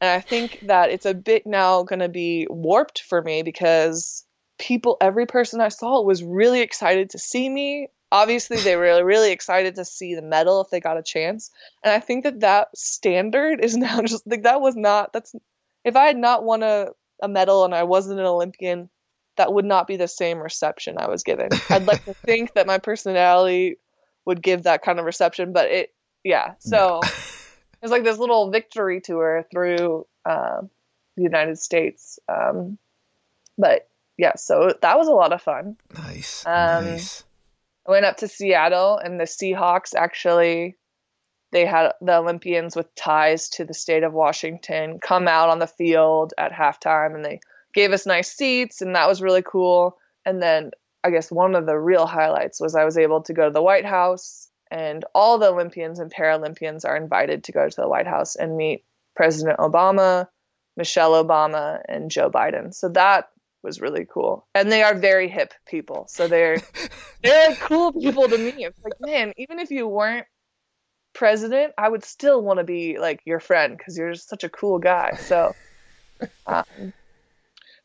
And 0.00 0.10
I 0.10 0.20
think 0.20 0.64
that 0.66 0.90
it's 0.90 1.06
a 1.06 1.14
bit 1.14 1.46
now 1.46 1.84
going 1.84 2.00
to 2.00 2.08
be 2.08 2.48
warped 2.50 3.02
for 3.02 3.22
me 3.22 3.44
because 3.44 4.24
people, 4.58 4.96
every 5.00 5.26
person 5.26 5.60
I 5.60 5.68
saw 5.68 6.02
was 6.02 6.24
really 6.24 6.60
excited 6.60 7.10
to 7.10 7.20
see 7.20 7.48
me 7.48 7.88
obviously 8.12 8.58
they 8.58 8.76
were 8.76 9.04
really 9.04 9.32
excited 9.32 9.74
to 9.74 9.84
see 9.84 10.14
the 10.14 10.22
medal 10.22 10.60
if 10.60 10.70
they 10.70 10.78
got 10.78 10.98
a 10.98 11.02
chance 11.02 11.50
and 11.82 11.92
i 11.92 11.98
think 11.98 12.24
that 12.24 12.40
that 12.40 12.68
standard 12.76 13.64
is 13.64 13.76
now 13.76 14.00
just 14.02 14.24
like 14.26 14.42
that 14.42 14.60
was 14.60 14.76
not 14.76 15.12
that's 15.12 15.34
if 15.84 15.96
i 15.96 16.04
had 16.04 16.16
not 16.16 16.44
won 16.44 16.62
a, 16.62 16.88
a 17.22 17.28
medal 17.28 17.64
and 17.64 17.74
i 17.74 17.82
wasn't 17.82 18.20
an 18.20 18.26
olympian 18.26 18.88
that 19.36 19.52
would 19.52 19.64
not 19.64 19.86
be 19.88 19.96
the 19.96 20.06
same 20.06 20.38
reception 20.38 20.96
i 20.98 21.08
was 21.08 21.24
given 21.24 21.48
i'd 21.70 21.86
like 21.86 22.04
to 22.04 22.14
think 22.26 22.52
that 22.52 22.66
my 22.66 22.78
personality 22.78 23.76
would 24.26 24.42
give 24.42 24.64
that 24.64 24.82
kind 24.82 24.98
of 24.98 25.04
reception 25.04 25.52
but 25.52 25.70
it 25.70 25.94
yeah 26.24 26.54
so 26.58 27.00
it's 27.82 27.90
like 27.90 28.04
this 28.04 28.18
little 28.18 28.50
victory 28.50 29.00
tour 29.00 29.44
through 29.50 30.06
uh, 30.24 30.60
the 31.16 31.22
united 31.22 31.58
states 31.58 32.18
um, 32.28 32.78
but 33.58 33.88
yeah 34.18 34.32
so 34.36 34.72
that 34.82 34.98
was 34.98 35.08
a 35.08 35.12
lot 35.12 35.32
of 35.32 35.42
fun. 35.42 35.76
Nice 35.94 36.44
um, 36.46 36.84
nice. 36.84 37.24
I 37.86 37.90
went 37.90 38.04
up 38.04 38.18
to 38.18 38.28
Seattle, 38.28 38.98
and 38.98 39.18
the 39.18 39.24
Seahawks 39.24 39.94
actually 39.94 40.76
they 41.50 41.66
had 41.66 41.92
the 42.00 42.16
Olympians 42.16 42.74
with 42.74 42.94
ties 42.94 43.50
to 43.50 43.64
the 43.64 43.74
state 43.74 44.04
of 44.04 44.12
Washington 44.12 44.98
come 45.00 45.28
out 45.28 45.50
on 45.50 45.58
the 45.58 45.66
field 45.66 46.32
at 46.38 46.52
halftime, 46.52 47.14
and 47.14 47.24
they 47.24 47.40
gave 47.74 47.92
us 47.92 48.06
nice 48.06 48.32
seats, 48.32 48.80
and 48.80 48.94
that 48.94 49.08
was 49.08 49.20
really 49.20 49.42
cool. 49.42 49.98
And 50.24 50.40
then 50.40 50.70
I 51.04 51.10
guess 51.10 51.30
one 51.30 51.54
of 51.54 51.66
the 51.66 51.78
real 51.78 52.06
highlights 52.06 52.60
was 52.60 52.74
I 52.74 52.84
was 52.84 52.98
able 52.98 53.22
to 53.22 53.32
go 53.32 53.46
to 53.46 53.52
the 53.52 53.62
White 53.62 53.84
House, 53.84 54.48
and 54.70 55.04
all 55.14 55.38
the 55.38 55.48
Olympians 55.48 55.98
and 55.98 56.12
Paralympians 56.12 56.84
are 56.84 56.96
invited 56.96 57.44
to 57.44 57.52
go 57.52 57.68
to 57.68 57.76
the 57.76 57.88
White 57.88 58.06
House 58.06 58.36
and 58.36 58.56
meet 58.56 58.84
President 59.14 59.58
Obama, 59.58 60.28
Michelle 60.76 61.22
Obama, 61.22 61.80
and 61.88 62.10
Joe 62.10 62.30
Biden. 62.30 62.72
So 62.72 62.88
that 62.90 63.28
was 63.62 63.80
really 63.80 64.06
cool. 64.08 64.46
And 64.54 64.70
they 64.70 64.82
are 64.82 64.94
very 64.94 65.28
hip 65.28 65.52
people. 65.66 66.06
So 66.08 66.28
they're 66.28 66.58
they're 67.22 67.54
cool 67.56 67.92
people 67.92 68.28
to 68.28 68.38
me. 68.38 68.64
It's 68.64 68.78
like, 68.82 69.00
man, 69.00 69.32
even 69.36 69.58
if 69.58 69.70
you 69.70 69.86
weren't 69.86 70.26
president, 71.12 71.74
I 71.76 71.88
would 71.88 72.04
still 72.04 72.42
want 72.42 72.58
to 72.58 72.64
be 72.64 72.98
like 72.98 73.20
your 73.24 73.40
friend 73.40 73.76
because 73.76 73.96
you're 73.96 74.12
just 74.12 74.28
such 74.28 74.44
a 74.44 74.48
cool 74.48 74.78
guy. 74.78 75.12
So 75.16 75.54
um, 76.46 76.92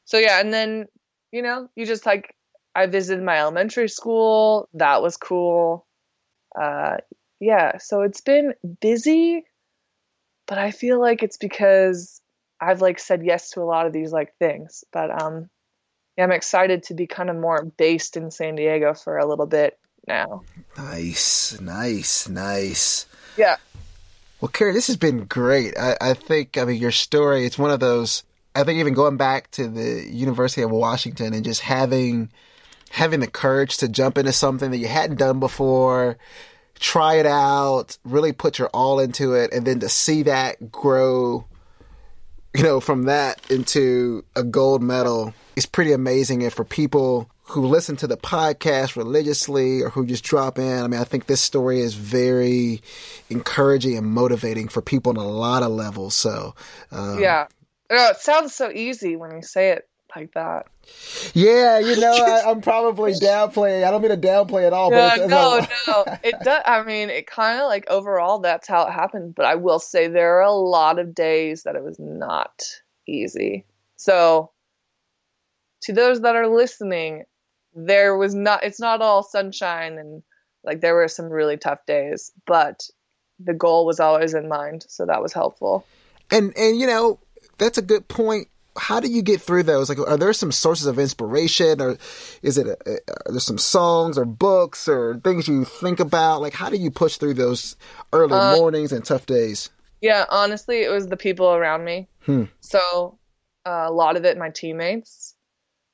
so 0.06 0.17
yeah, 0.17 0.39
and 0.39 0.53
then 0.53 0.88
you 1.32 1.41
know, 1.41 1.69
you 1.75 1.86
just 1.86 2.06
like 2.06 2.34
I 2.77 2.85
visited 2.85 3.23
my 3.23 3.39
elementary 3.39 3.89
school. 3.89 4.69
That 4.73 5.01
was 5.01 5.17
cool. 5.17 5.85
Uh 6.59 6.97
yeah, 7.39 7.77
so 7.77 8.01
it's 8.01 8.21
been 8.21 8.53
busy, 8.81 9.43
but 10.47 10.57
I 10.57 10.71
feel 10.71 10.99
like 10.99 11.23
it's 11.23 11.37
because 11.37 12.21
I've 12.61 12.81
like 12.81 12.99
said 12.99 13.25
yes 13.25 13.51
to 13.51 13.61
a 13.61 13.63
lot 13.63 13.85
of 13.85 13.93
these 13.93 14.11
like 14.11 14.33
things. 14.39 14.83
But 14.93 15.21
um 15.21 15.49
yeah, 16.17 16.23
I'm 16.23 16.31
excited 16.31 16.83
to 16.83 16.93
be 16.93 17.07
kind 17.07 17.29
of 17.29 17.35
more 17.35 17.65
based 17.77 18.17
in 18.17 18.31
San 18.31 18.55
Diego 18.55 18.93
for 18.93 19.17
a 19.17 19.25
little 19.25 19.45
bit 19.45 19.77
now. 20.07 20.43
Nice, 20.77 21.59
nice, 21.59 22.27
nice. 22.29 23.05
Yeah. 23.37 23.57
Well, 24.41 24.49
Kerry, 24.49 24.71
this 24.73 24.87
has 24.87 24.97
been 24.97 25.25
great. 25.25 25.77
I, 25.77 25.97
I 25.99 26.13
think, 26.13 26.57
I 26.57 26.65
mean, 26.65 26.81
your 26.81 26.91
story, 26.91 27.45
it's 27.45 27.57
one 27.57 27.71
of 27.71 27.79
those, 27.79 28.23
I 28.55 28.63
think 28.63 28.79
even 28.79 28.93
going 28.93 29.17
back 29.17 29.51
to 29.51 29.67
the 29.67 30.07
University 30.09 30.61
of 30.61 30.71
Washington 30.71 31.33
and 31.33 31.43
just 31.43 31.61
having, 31.61 32.31
having 32.89 33.19
the 33.19 33.28
courage 33.28 33.78
to 33.78 33.88
jump 33.88 34.17
into 34.17 34.32
something 34.32 34.71
that 34.71 34.78
you 34.78 34.88
hadn't 34.88 35.17
done 35.17 35.39
before, 35.39 36.17
try 36.80 37.15
it 37.15 37.26
out, 37.26 37.97
really 38.04 38.32
put 38.32 38.60
your 38.60 38.69
all 38.69 39.00
into 39.00 39.34
it, 39.34 39.52
and 39.54 39.65
then 39.65 39.80
to 39.80 39.89
see 39.89 40.23
that 40.23 40.71
grow, 40.71 41.45
you 42.56 42.63
know, 42.63 42.80
from 42.80 43.04
that 43.04 43.40
into 43.50 44.23
a 44.35 44.44
gold 44.44 44.81
medal 44.81 45.33
is 45.56 45.65
pretty 45.65 45.92
amazing. 45.92 46.44
And 46.44 46.54
for 46.54 46.63
people 46.63 47.29
who 47.44 47.65
listen 47.65 47.96
to 47.96 48.08
the 48.08 48.17
podcast 48.17 48.96
religiously 48.96 49.81
or 49.81 49.90
who 49.90 50.06
just 50.06 50.23
drop 50.23 50.60
in, 50.60 50.83
I 50.83 50.88
mean, 50.88 51.00
I 51.00 51.06
think 51.06 51.27
this 51.27 51.42
story 51.42 51.79
is 51.79 51.94
very 51.94 52.81
encouraging 53.29 53.98
and 53.98 54.08
motivating 54.08 54.67
for 54.67 54.81
people 54.81 55.12
on 55.12 55.17
a 55.17 55.27
lot 55.27 55.63
of 55.63 55.71
levels. 55.71 56.13
So, 56.13 56.56
um, 56.92 57.19
yeah. 57.19 57.48
Oh, 57.90 58.10
it 58.10 58.17
sounds 58.17 58.54
so 58.54 58.69
easy 58.69 59.15
when 59.15 59.31
you 59.31 59.42
say 59.42 59.69
it 59.69 59.88
like 60.17 60.33
that. 60.33 60.67
Yeah, 61.33 61.79
you 61.79 61.95
know, 61.99 62.11
I, 62.11 62.49
am 62.49 62.61
probably 62.61 63.13
downplaying. 63.13 63.83
I 63.83 63.91
don't 63.91 64.01
mean 64.01 64.11
to 64.11 64.17
downplay 64.17 64.65
at 64.65 64.73
all. 64.73 64.89
but 64.89 65.27
no, 65.27 65.65
no, 65.87 66.05
it 66.23 66.35
does. 66.43 66.63
I 66.65 66.83
mean, 66.83 67.09
it 67.09 67.27
kind 67.27 67.59
of 67.59 67.67
like 67.67 67.89
overall, 67.89 68.39
that's 68.39 68.67
how 68.67 68.87
it 68.87 68.91
happened. 68.91 69.35
But 69.35 69.45
I 69.45 69.55
will 69.55 69.79
say 69.79 70.07
there 70.07 70.37
are 70.37 70.43
a 70.43 70.51
lot 70.51 70.99
of 70.99 71.13
days 71.13 71.63
that 71.63 71.75
it 71.75 71.83
was 71.83 71.97
not 71.99 72.63
easy. 73.07 73.65
So 73.95 74.51
to 75.83 75.93
those 75.93 76.21
that 76.21 76.35
are 76.35 76.47
listening, 76.47 77.23
there 77.73 78.17
was 78.17 78.33
not 78.33 78.63
it's 78.63 78.79
not 78.79 79.01
all 79.01 79.23
sunshine 79.23 79.97
and 79.99 80.23
like 80.63 80.81
there 80.81 80.95
were 80.95 81.07
some 81.07 81.29
really 81.29 81.57
tough 81.57 81.85
days, 81.85 82.31
but 82.45 82.81
the 83.39 83.53
goal 83.53 83.85
was 83.85 83.99
always 83.99 84.33
in 84.33 84.47
mind, 84.47 84.83
so 84.87 85.05
that 85.05 85.21
was 85.21 85.31
helpful. 85.31 85.85
And 86.31 86.53
and 86.57 86.79
you 86.79 86.87
know, 86.87 87.19
that's 87.57 87.77
a 87.77 87.83
good 87.83 88.07
point 88.07 88.47
how 88.78 89.00
do 89.00 89.10
you 89.10 89.21
get 89.21 89.42
through 89.42 89.63
those? 89.63 89.90
Like, 89.90 90.00
are 90.00 90.17
there 90.17 90.34
some 90.34 90.52
sources 90.52 90.86
of 90.88 91.00
inspiration, 91.00 91.82
or 91.82 91.98
is 92.42 92.58
it? 92.58 92.67
Are 92.67 93.32
there 93.32 93.40
some 93.40 93.58
songs 93.58 94.17
or 94.17 94.25
books 94.25 94.88
or 94.88 95.19
things 95.23 95.48
you 95.48 95.65
think 95.65 96.00
about? 96.00 96.42
Like, 96.42 96.54
how 96.54 96.69
do 96.69 96.78
you 96.78 96.92
push 96.92 97.17
through 97.17 97.36
those 97.36 97.75
early 98.13 98.34
uh, 98.34 98.56
mornings 98.58 98.92
and 98.92 99.04
tough 99.04 99.25
days? 99.25 99.69
Yeah, 100.02 100.25
honestly, 100.30 100.84
it 100.84 100.90
was 100.90 101.08
the 101.08 101.17
people 101.17 101.48
around 101.48 101.84
me. 101.84 102.08
Hmm. 102.21 102.46
So 102.62 103.17
uh, 103.65 103.86
a 103.88 103.92
lot 103.92 104.15
of 104.15 104.25
it, 104.25 104.38
my 104.38 104.50
teammates, 104.50 105.36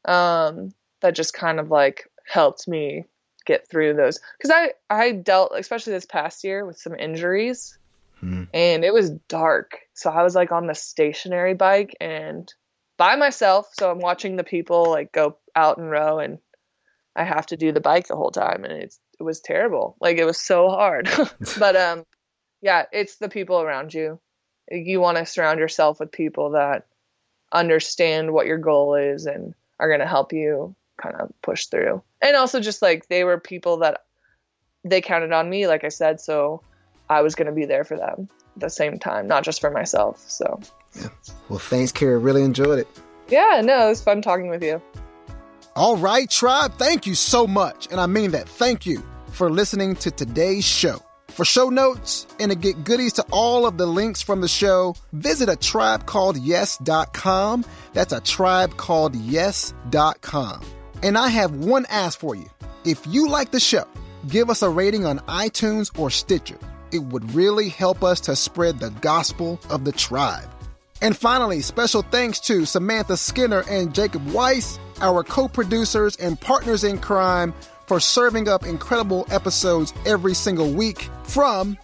um, 0.05 0.73
that 1.01 1.15
just 1.15 1.33
kind 1.33 1.59
of 1.59 1.69
like 1.69 2.09
helped 2.25 2.67
me 2.67 3.05
get 3.45 3.67
through 3.69 3.93
those 3.93 4.19
because 4.37 4.51
I 4.51 4.73
I 4.89 5.11
dealt 5.11 5.51
especially 5.53 5.91
this 5.91 6.05
past 6.05 6.45
year 6.45 6.65
with 6.65 6.77
some 6.77 6.95
injuries 6.95 7.77
hmm. 8.21 8.43
and 8.53 8.85
it 8.85 8.93
was 8.93 9.11
dark 9.27 9.79
so 9.93 10.09
I 10.09 10.23
was 10.23 10.33
like 10.33 10.53
on 10.53 10.65
the 10.65 10.73
stationary 10.73 11.53
bike 11.53 11.93
and 11.99 12.51
by 12.97 13.15
myself 13.15 13.69
so 13.73 13.91
I'm 13.91 13.99
watching 13.99 14.35
the 14.35 14.43
people 14.43 14.89
like 14.89 15.11
go 15.11 15.37
out 15.55 15.77
and 15.77 15.89
row 15.89 16.19
and 16.19 16.39
I 17.15 17.23
have 17.23 17.45
to 17.47 17.57
do 17.57 17.71
the 17.71 17.81
bike 17.81 18.07
the 18.07 18.15
whole 18.15 18.31
time 18.31 18.63
and 18.63 18.73
it's 18.73 18.99
it 19.19 19.23
was 19.23 19.39
terrible 19.39 19.95
like 19.99 20.17
it 20.17 20.25
was 20.25 20.39
so 20.39 20.69
hard 20.69 21.09
but 21.59 21.75
um 21.75 22.05
yeah 22.61 22.85
it's 22.91 23.17
the 23.17 23.29
people 23.29 23.61
around 23.61 23.93
you 23.93 24.19
you 24.71 24.99
want 24.99 25.17
to 25.17 25.25
surround 25.25 25.59
yourself 25.59 25.99
with 25.99 26.11
people 26.11 26.51
that 26.51 26.87
understand 27.51 28.33
what 28.33 28.47
your 28.47 28.57
goal 28.57 28.95
is 28.95 29.25
and 29.25 29.53
are 29.79 29.87
going 29.87 29.99
to 29.99 30.07
help 30.07 30.33
you 30.33 30.75
kind 31.01 31.15
of 31.19 31.31
push 31.41 31.67
through. 31.67 32.01
And 32.21 32.35
also 32.35 32.59
just 32.59 32.81
like 32.81 33.07
they 33.07 33.23
were 33.23 33.39
people 33.39 33.77
that 33.77 34.03
they 34.83 35.01
counted 35.01 35.31
on 35.31 35.49
me, 35.49 35.67
like 35.67 35.83
I 35.83 35.89
said, 35.89 36.19
so 36.19 36.61
I 37.09 37.21
was 37.21 37.35
going 37.35 37.47
to 37.47 37.53
be 37.53 37.65
there 37.65 37.83
for 37.83 37.97
them 37.97 38.29
at 38.55 38.59
the 38.59 38.69
same 38.69 38.99
time, 38.99 39.27
not 39.27 39.43
just 39.43 39.61
for 39.61 39.69
myself. 39.69 40.23
So, 40.27 40.59
yeah. 40.95 41.07
Well, 41.49 41.59
thanks, 41.59 41.91
Kerry. 41.91 42.17
Really 42.17 42.43
enjoyed 42.43 42.79
it. 42.79 42.87
Yeah, 43.29 43.61
no, 43.63 43.85
it 43.85 43.89
was 43.89 44.01
fun 44.01 44.21
talking 44.21 44.49
with 44.49 44.63
you. 44.63 44.81
All 45.75 45.97
right, 45.97 46.29
tribe. 46.29 46.73
Thank 46.77 47.07
you 47.07 47.15
so 47.15 47.47
much. 47.47 47.87
And 47.89 47.99
I 47.99 48.05
mean 48.05 48.31
that. 48.31 48.47
Thank 48.47 48.85
you 48.85 49.03
for 49.31 49.49
listening 49.49 49.95
to 49.97 50.11
today's 50.11 50.65
show. 50.65 51.01
For 51.29 51.45
show 51.45 51.69
notes 51.69 52.27
and 52.39 52.51
to 52.51 52.57
get 52.57 52.83
goodies 52.83 53.13
to 53.13 53.25
all 53.31 53.65
of 53.65 53.77
the 53.79 53.87
links 53.87 54.21
from 54.21 54.41
the 54.41 54.47
show, 54.47 54.95
visit 55.13 55.49
a 55.49 55.55
tribe 55.55 56.05
called 56.05 56.37
yes.com. 56.37 57.65
That's 57.93 58.13
a 58.13 58.21
tribe 58.21 58.77
called 58.77 59.15
yes.com. 59.15 60.61
And 61.01 61.17
I 61.17 61.29
have 61.29 61.55
one 61.55 61.87
ask 61.89 62.19
for 62.19 62.35
you. 62.35 62.45
If 62.85 63.07
you 63.07 63.29
like 63.29 63.49
the 63.49 63.59
show, 63.59 63.85
give 64.29 64.51
us 64.51 64.61
a 64.61 64.69
rating 64.69 65.07
on 65.07 65.19
iTunes 65.21 65.97
or 65.97 66.11
Stitcher. 66.11 66.59
It 66.91 66.99
would 66.99 67.33
really 67.33 67.69
help 67.69 68.03
us 68.03 68.19
to 68.21 68.35
spread 68.35 68.77
the 68.77 68.91
gospel 68.91 69.59
of 69.71 69.85
the 69.85 69.91
tribe. 69.91 70.49
And 71.03 71.17
finally, 71.17 71.59
special 71.59 72.01
thanks 72.01 72.39
to 72.39 72.65
Samantha 72.65 73.17
Skinner 73.17 73.65
and 73.69 73.93
Jacob 73.93 74.25
Weiss, 74.31 74.79
our 75.01 75.21
co 75.21 75.49
producers 75.49 76.15
and 76.15 76.39
partners 76.39 76.85
in 76.85 76.97
crime, 76.97 77.53
for 77.87 77.99
serving 77.99 78.47
up 78.47 78.65
incredible 78.65 79.27
episodes 79.29 79.93
every 80.05 80.33
single 80.33 80.71
week 80.71 81.09
from 81.25 81.77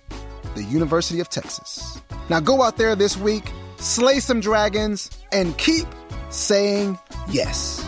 the 0.56 0.64
University 0.64 1.20
of 1.20 1.28
Texas. 1.28 2.02
Now 2.30 2.40
go 2.40 2.64
out 2.64 2.78
there 2.78 2.96
this 2.96 3.18
week, 3.18 3.52
slay 3.76 4.22
some 4.22 4.40
dragons, 4.40 5.12
and 5.34 5.58
keep 5.58 5.88
saying 6.30 6.98
yes. 7.30 7.86